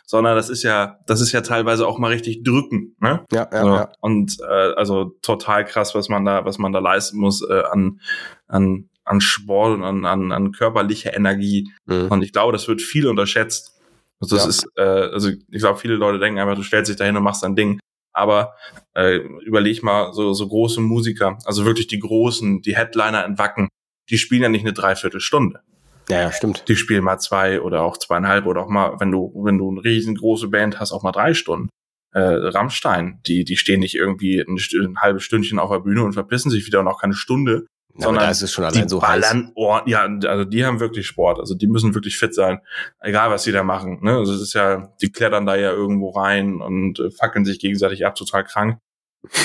[0.05, 2.95] sondern das ist ja, das ist ja teilweise auch mal richtig drücken.
[2.99, 3.25] Ne?
[3.31, 3.91] Ja, ja, so, ja.
[3.99, 7.99] Und äh, also total krass, was man da, was man da leisten muss äh, an,
[8.47, 11.71] an, an Sport und an, an, an körperlicher Energie.
[11.85, 12.07] Mhm.
[12.09, 13.79] Und ich glaube, das wird viel unterschätzt.
[14.19, 14.49] Also das ja.
[14.49, 17.43] ist, äh, also ich glaube, viele Leute denken einfach, du stellst dich dahin und machst
[17.43, 17.79] dein Ding.
[18.13, 18.55] Aber
[18.93, 23.69] äh, überleg mal, so, so große Musiker, also wirklich die großen, die Headliner in Wacken,
[24.09, 25.61] die spielen ja nicht eine Dreiviertelstunde.
[26.09, 26.67] Ja, ja, stimmt.
[26.67, 29.83] Die spielen mal zwei oder auch zweieinhalb oder auch mal, wenn du, wenn du eine
[29.83, 31.69] riesengroße Band hast, auch mal drei Stunden.
[32.13, 36.13] Äh, Rammstein, die, die stehen nicht irgendwie ein, ein halbes Stündchen auf der Bühne und
[36.13, 37.67] verpissen sich wieder und auch keine Stunde.
[37.95, 39.51] Ja, sondern da ist es schon allein so ballern.
[39.55, 42.59] Oh, ja, also die haben wirklich Sport, also die müssen wirklich fit sein,
[42.99, 43.99] egal was sie da machen.
[44.01, 44.17] Ne?
[44.17, 48.05] Also es ist ja, die klettern da ja irgendwo rein und äh, fackeln sich gegenseitig
[48.05, 48.77] ab, total krank.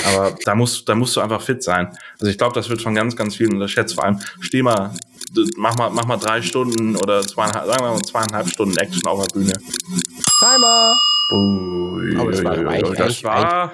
[0.06, 1.88] Aber da musst, da musst du einfach fit sein.
[2.18, 3.94] Also ich glaube, das wird von ganz, ganz vielen unterschätzt.
[3.94, 4.94] Vor allem, steh mal,
[5.56, 9.26] mach mal, mach mal drei Stunden oder zweieinhalb, sagen wir mal zweieinhalb Stunden Action auf
[9.26, 9.52] der Bühne.
[10.38, 10.94] Timer!
[11.32, 13.72] Ui, Aber das war, ui, ui, das war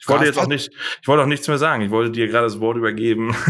[0.00, 0.70] ich wollte jetzt auch nicht,
[1.00, 1.82] ich wollte auch nichts mehr sagen.
[1.82, 3.34] Ich wollte dir gerade das Wort übergeben.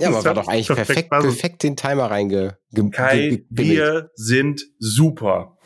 [0.00, 2.56] Ja, aber war doch eigentlich perfekt, perfekt den Timer reinge.
[2.90, 5.58] Kai, wir sind super.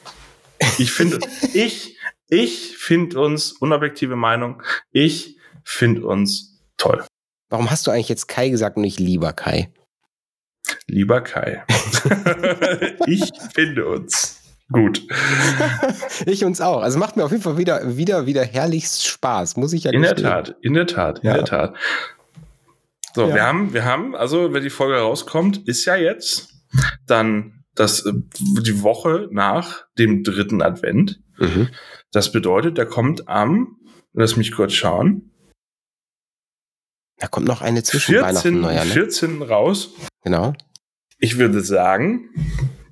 [0.79, 1.21] Ich finde,
[1.55, 1.97] ich,
[2.29, 4.61] ich finde uns, unobjektive Meinung,
[4.91, 7.05] ich finde uns toll.
[7.49, 9.73] Warum hast du eigentlich jetzt Kai gesagt und nicht lieber Kai?
[10.89, 11.65] Lieber Kai.
[13.07, 14.41] ich finde uns
[14.73, 15.07] gut.
[16.27, 16.83] ich uns auch.
[16.83, 20.03] Also macht mir auf jeden Fall wieder, wieder, wieder herrlichst Spaß, muss ich ja In
[20.03, 21.35] der Tat, in der Tat, in ja.
[21.35, 21.77] der Tat.
[23.15, 23.35] So, ja.
[23.35, 26.55] wir haben, wir haben, also wenn die Folge rauskommt, ist ja jetzt
[27.07, 31.21] dann das, äh, die Woche nach dem dritten Advent.
[31.39, 31.69] Mhm.
[32.13, 33.77] Das bedeutet, der kommt am,
[34.13, 35.31] lass mich kurz schauen,
[37.19, 38.91] da kommt noch eine zwischen 14, Weihnachten Neujahr, ne?
[38.93, 39.91] 14 raus.
[40.23, 40.55] Genau.
[41.19, 42.31] Ich würde sagen,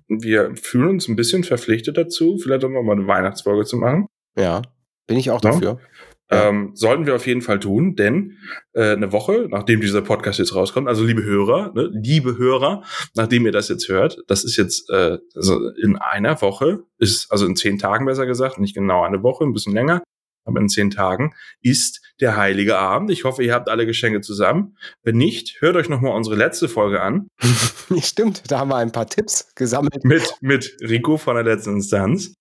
[0.08, 4.06] wir fühlen uns ein bisschen verpflichtet dazu, vielleicht auch noch mal eine Weihnachtsfolge zu machen.
[4.36, 4.62] Ja,
[5.06, 5.50] bin ich auch ja.
[5.50, 5.68] dafür.
[5.68, 6.48] Ja.
[6.48, 8.38] Ähm, sollten wir auf jeden Fall tun, denn
[8.72, 12.82] äh, eine Woche, nachdem dieser Podcast jetzt rauskommt, also liebe Hörer, ne, liebe Hörer,
[13.14, 17.46] nachdem ihr das jetzt hört, das ist jetzt äh, also in einer Woche, ist also
[17.46, 20.02] in zehn Tagen besser gesagt, nicht genau eine Woche, ein bisschen länger,
[20.46, 23.10] aber in zehn Tagen, ist der Heilige Abend.
[23.10, 24.76] Ich hoffe, ihr habt alle Geschenke zusammen.
[25.02, 27.28] Wenn nicht, hört euch nochmal unsere letzte Folge an.
[28.00, 30.04] Stimmt, da haben wir ein paar Tipps gesammelt.
[30.04, 32.34] Mit, mit Rico von der letzten Instanz.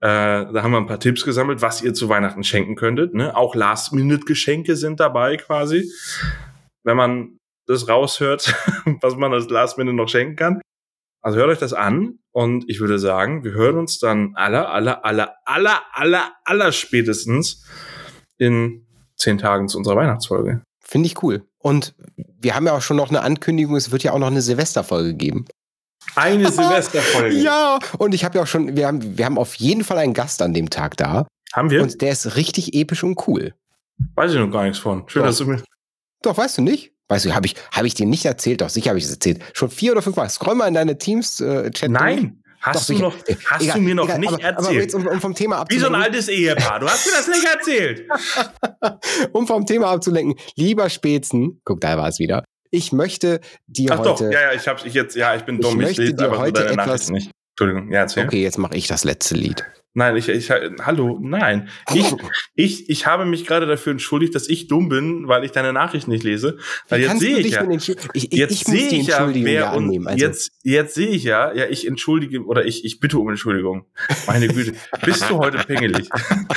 [0.00, 3.14] Äh, da haben wir ein paar Tipps gesammelt, was ihr zu Weihnachten schenken könntet.
[3.14, 3.36] Ne?
[3.36, 5.88] Auch Last-Minute-Geschenke sind dabei quasi.
[6.84, 8.52] Wenn man das raushört,
[9.00, 10.60] was man als Last-Minute noch schenken kann.
[11.22, 15.04] Also hört euch das an und ich würde sagen, wir hören uns dann aller, aller,
[15.04, 17.64] aller, aller, aller, aller spätestens
[18.38, 20.62] in zehn Tagen zu unserer Weihnachtsfolge.
[20.80, 21.46] Finde ich cool.
[21.58, 24.42] Und wir haben ja auch schon noch eine Ankündigung, es wird ja auch noch eine
[24.42, 25.46] Silvesterfolge geben.
[26.16, 27.36] Eine Silvesterfolge.
[27.36, 30.14] Ja, und ich habe ja auch schon, wir haben, wir haben auf jeden Fall einen
[30.14, 31.28] Gast an dem Tag da.
[31.52, 31.82] Haben wir?
[31.82, 33.54] Und der ist richtig episch und cool.
[34.16, 35.04] Weiß ich noch gar nichts von.
[35.06, 35.28] Schön, Doch.
[35.28, 35.62] dass du mir.
[36.22, 36.91] Doch, weißt du nicht?
[37.12, 38.62] Weißt du, habe ich, hab ich dir nicht erzählt?
[38.62, 39.42] Doch, sicher habe ich es erzählt.
[39.52, 40.30] Schon vier oder fünf Mal.
[40.30, 41.90] Scroll mal in deine Teams-Chat.
[41.90, 43.14] Nein, hast Doch, du noch,
[43.50, 44.66] hast Egal, du mir noch egal, nicht aber, erzählt.
[44.66, 46.80] Aber jetzt, um, um vom Thema Wie so ein abzulenken, altes Ehepaar.
[46.80, 48.08] Du hast mir das nicht erzählt.
[49.32, 52.44] um vom Thema abzulenken, lieber Spätzen, guck, da war es wieder.
[52.70, 54.32] Ich möchte dir Ach doch, heute.
[54.32, 55.78] ja, ja, ich hab's, ich jetzt, ja, ich bin dumm.
[55.82, 57.30] Ich, möchte dir heute etwas- nicht.
[57.50, 58.24] Entschuldigung, ja, erzähl.
[58.24, 59.66] Okay, jetzt mache ich das letzte Lied.
[59.94, 61.68] Nein, ich, ich, hallo, nein.
[61.92, 62.14] Ich,
[62.54, 66.10] ich, ich habe mich gerade dafür entschuldigt, dass ich dumm bin, weil ich deine Nachrichten
[66.10, 66.56] nicht lese.
[66.88, 69.72] Weil Wie jetzt sehe ich ja, ich, ich, jetzt ich sehe ich ja, wer ja
[69.72, 70.06] und annehmen.
[70.06, 73.84] Also, jetzt, jetzt sehe ich ja, ja, ich entschuldige oder ich, ich bitte um Entschuldigung.
[74.26, 74.72] Meine Güte,
[75.04, 76.08] bist du heute pingelig?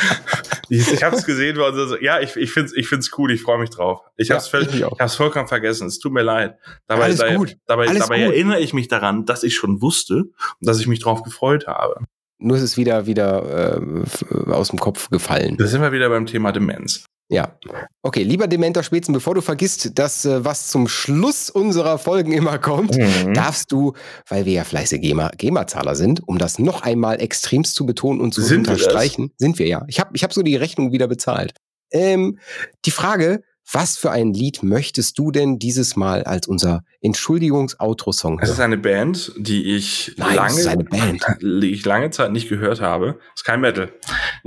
[0.70, 3.34] ich ich habe es gesehen, war so, ja, ich, ich finde es ich find's cool,
[3.34, 4.00] ich freue mich drauf.
[4.16, 6.56] Ich habe es Ja, ich ich hab's vollkommen vergessen, es tut mir leid.
[6.88, 8.34] Dabei, Alles dabei, gut, dabei, alles dabei gut.
[8.34, 12.06] erinnere ich mich daran, dass ich schon wusste und dass ich mich drauf gefreut habe.
[12.38, 15.56] Nur ist es wieder, wieder äh, aus dem Kopf gefallen.
[15.58, 17.06] Da sind wir wieder beim Thema Demenz.
[17.28, 17.58] Ja.
[18.04, 22.60] Okay, lieber Dementer Spätzen, bevor du vergisst, dass äh, was zum Schluss unserer Folgen immer
[22.60, 23.34] kommt, Mhm.
[23.34, 23.94] darfst du,
[24.30, 28.32] weil wir ja fleißige GEMA- GEMA-Zahler sind, um das noch einmal extremst zu betonen und
[28.34, 29.84] zu Sind unterstreichen, sind wir ja.
[29.88, 31.54] Ich habe ich hab so die Rechnung wieder bezahlt.
[31.92, 32.38] Ähm,
[32.86, 38.50] die Frage, was für ein Lied möchtest du denn dieses Mal als unser Entschuldigungs-Outro-Song Es
[38.50, 38.74] ist hören?
[38.74, 41.26] eine Band, die ich Nein, lange, es ist eine Band.
[41.42, 43.20] die ich lange Zeit nicht gehört habe.
[43.34, 43.88] Es ist kein Metal.
[43.88, 43.92] Die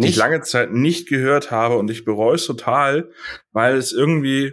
[0.02, 0.16] ich Nicht?
[0.16, 3.10] lange Zeit nicht gehört habe und ich bereue es total,
[3.52, 4.52] weil es irgendwie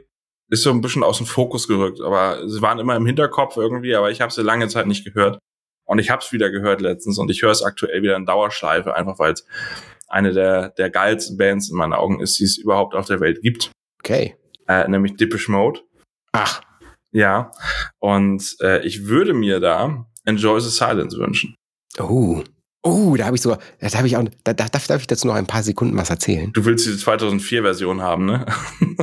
[0.49, 2.01] ist so ein bisschen aus dem Fokus gerückt.
[2.01, 5.39] Aber sie waren immer im Hinterkopf irgendwie, aber ich habe sie lange Zeit nicht gehört.
[5.87, 8.95] Und ich habe es wieder gehört letztens und ich höre es aktuell wieder in Dauerschleife,
[8.95, 9.45] einfach weil es
[10.07, 13.41] eine der, der geilsten Bands in meinen Augen ist, die es überhaupt auf der Welt
[13.41, 13.69] gibt.
[13.99, 14.35] Okay.
[14.67, 15.81] Äh, nämlich Depeche Mode.
[16.31, 16.61] Ach,
[17.11, 17.51] Ja.
[17.99, 21.55] Und äh, ich würde mir da Enjoy the Silence wünschen.
[21.99, 22.41] oh.
[22.87, 25.33] Oh, da habe ich sogar, da habe ich auch, da, da, darf, ich dazu noch
[25.33, 26.53] ein paar Sekunden was erzählen?
[26.53, 28.45] Du willst diese 2004-Version haben, ne?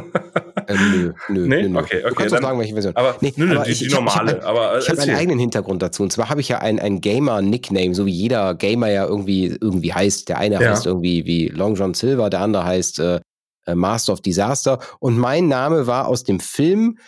[0.69, 1.63] Äh, nö, nö, Nee?
[1.63, 1.79] nö, nö.
[1.81, 2.95] Okay, Du okay, kannst doch dann- sagen, welche Version.
[2.95, 4.33] Aber, Nee, nö, nö, aber die, ich- die hab- hab normale.
[4.35, 5.15] äh, Ich habe einen erzähl.
[5.17, 6.05] eigenen Hintergrund dazu.
[6.05, 9.93] Und zwar habe ich ja ein, ein Gamer-Nickname, so wie jeder Gamer ja irgendwie, irgendwie
[9.93, 10.29] heißt.
[10.29, 10.71] Der eine Ja.
[10.71, 13.21] heißt irgendwie wie Long John Silver, der andere heißt äh,
[13.67, 14.79] äh, Master of Disaster.
[15.01, 16.99] Und mein Name war aus dem Film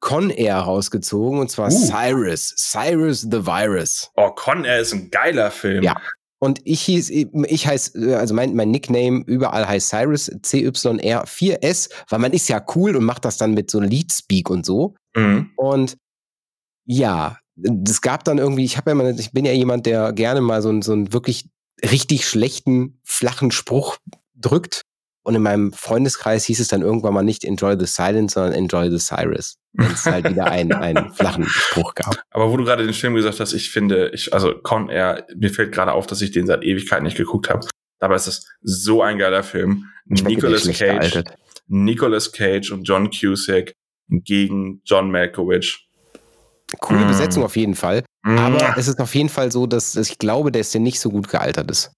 [0.00, 1.86] Con Air rausgezogen, und zwar Uh.
[1.86, 2.54] Cyrus.
[2.56, 4.10] Cyrus the Virus.
[4.16, 5.84] Oh, Con Air ist ein geiler Film.
[5.84, 5.96] Ja.
[6.40, 12.32] Und ich hieß, ich heiße, also mein, mein Nickname überall heißt Cyrus, CYR4S, weil man
[12.32, 14.96] ist ja cool und macht das dann mit so Leadspeak und so.
[15.14, 15.52] Mhm.
[15.54, 15.96] Und
[16.84, 17.38] ja,
[17.86, 20.62] es gab dann irgendwie, ich habe ja mal, ich bin ja jemand, der gerne mal
[20.62, 21.48] so, so einen wirklich
[21.88, 23.98] richtig schlechten, flachen Spruch
[24.34, 24.82] drückt.
[25.24, 28.90] Und in meinem Freundeskreis hieß es dann irgendwann mal nicht Enjoy the Silence, sondern Enjoy
[28.90, 29.56] the Cyrus.
[29.72, 32.20] Wenn es halt wieder einen, einen flachen Spruch gab.
[32.30, 35.50] Aber wo du gerade den Film gesagt hast, ich finde, ich, also Con Air, mir
[35.50, 37.66] fällt gerade auf, dass ich den seit Ewigkeit nicht geguckt habe.
[38.00, 39.86] Dabei ist das so ein geiler Film.
[40.06, 41.34] Nicolas Cage, gealtert.
[41.68, 43.74] Nicolas Cage und John Cusack
[44.08, 45.88] gegen John Malkovich.
[46.80, 47.08] Coole Mm.
[47.08, 48.02] Besetzung auf jeden Fall.
[48.24, 48.38] Mhm.
[48.38, 51.28] Aber es ist auf jeden Fall so, dass ich glaube, dass der nicht so gut
[51.28, 51.92] gealtert ist.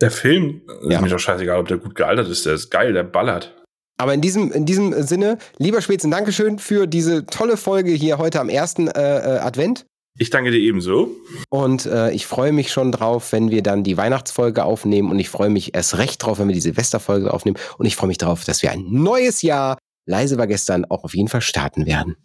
[0.00, 1.00] Der Film, ist Ja.
[1.00, 3.54] mir doch scheißegal, ob der gut gealtert ist, der ist geil, der ballert.
[4.00, 8.40] Aber in diesem, in diesem Sinne, lieber Spätzen, Dankeschön für diese tolle Folge hier heute
[8.40, 9.86] am ersten äh, äh, Advent.
[10.20, 11.10] Ich danke dir ebenso.
[11.48, 15.10] Und äh, ich freue mich schon drauf, wenn wir dann die Weihnachtsfolge aufnehmen.
[15.10, 17.56] Und ich freue mich erst recht drauf, wenn wir die Silvesterfolge aufnehmen.
[17.76, 21.14] Und ich freue mich darauf, dass wir ein neues Jahr, leise war gestern, auch auf
[21.14, 22.16] jeden Fall starten werden.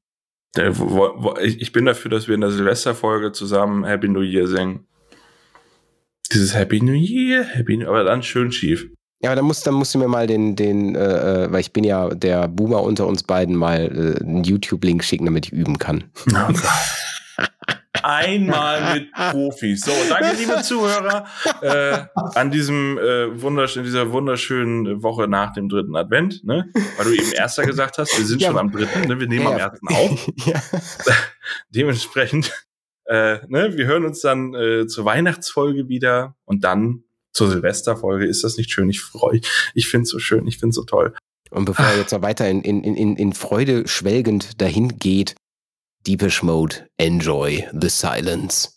[0.55, 4.85] Ich, ich bin dafür, dass wir in der Silvesterfolge zusammen Happy New Year singen.
[6.33, 8.87] Dieses Happy New Year, Happy New aber dann schön schief.
[9.21, 11.71] Ja, aber dann musst, dann musst du mir mal den, den, äh, äh, weil ich
[11.71, 13.79] bin ja der Boomer unter uns beiden, mal
[14.19, 16.05] äh, einen YouTube-Link schicken, damit ich üben kann.
[18.05, 19.81] Einmal mit Profis.
[19.81, 21.25] So, danke, liebe Zuhörer,
[21.61, 21.99] äh,
[22.35, 26.69] an diesem äh, wundersch in dieser wunderschönen Woche nach dem dritten Advent, ne?
[26.97, 28.49] Weil du eben erster gesagt hast, wir sind Ja.
[28.49, 29.19] schon am dritten, ne?
[29.21, 29.67] Wir nehmen am Ja.
[29.69, 30.27] ersten auf.
[30.45, 30.61] ja.
[31.69, 32.51] Dementsprechend,
[33.05, 38.25] äh, ne, wir hören uns dann äh, zur Weihnachtsfolge wieder und dann zur Silvesterfolge.
[38.25, 38.89] Ist das nicht schön?
[38.89, 39.41] Ich freue
[39.73, 41.13] Ich finde es so schön, ich finde es so toll.
[41.49, 45.35] Und bevor er jetzt noch weiter in, in, in, in Freude schwelgend dahin geht,
[46.07, 48.69] Deepish Mode, enjoy the silence.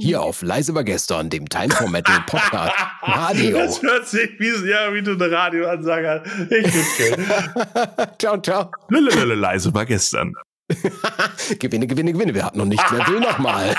[0.00, 3.58] Hier auf Leise war gestern, dem Time for Metal Podcast Radio.
[3.58, 6.52] Das hört sich wie, ja, wie du eine Radioansage hast.
[6.52, 7.16] Ich schön.
[8.18, 8.70] ciao, ciao.
[8.90, 10.34] Leise war gestern.
[11.58, 12.34] gewinne, gewinne, gewinne.
[12.34, 12.84] Wir hatten noch nicht.
[12.90, 13.74] Wer will noch mal?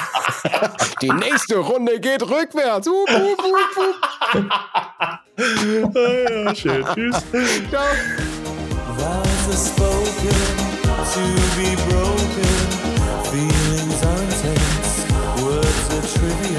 [1.01, 2.87] Die nächste Runde geht rückwärts.
[2.87, 3.95] Hup, hup, hup, hup.
[5.37, 6.85] ja, schön.
[6.95, 7.23] Tschüss.
[7.69, 7.85] Ciao.
[8.97, 10.37] Vows are spoken
[11.13, 11.21] to
[11.55, 12.53] be broken.
[13.29, 15.05] Feelings are intense.
[15.41, 16.58] Words are trivial.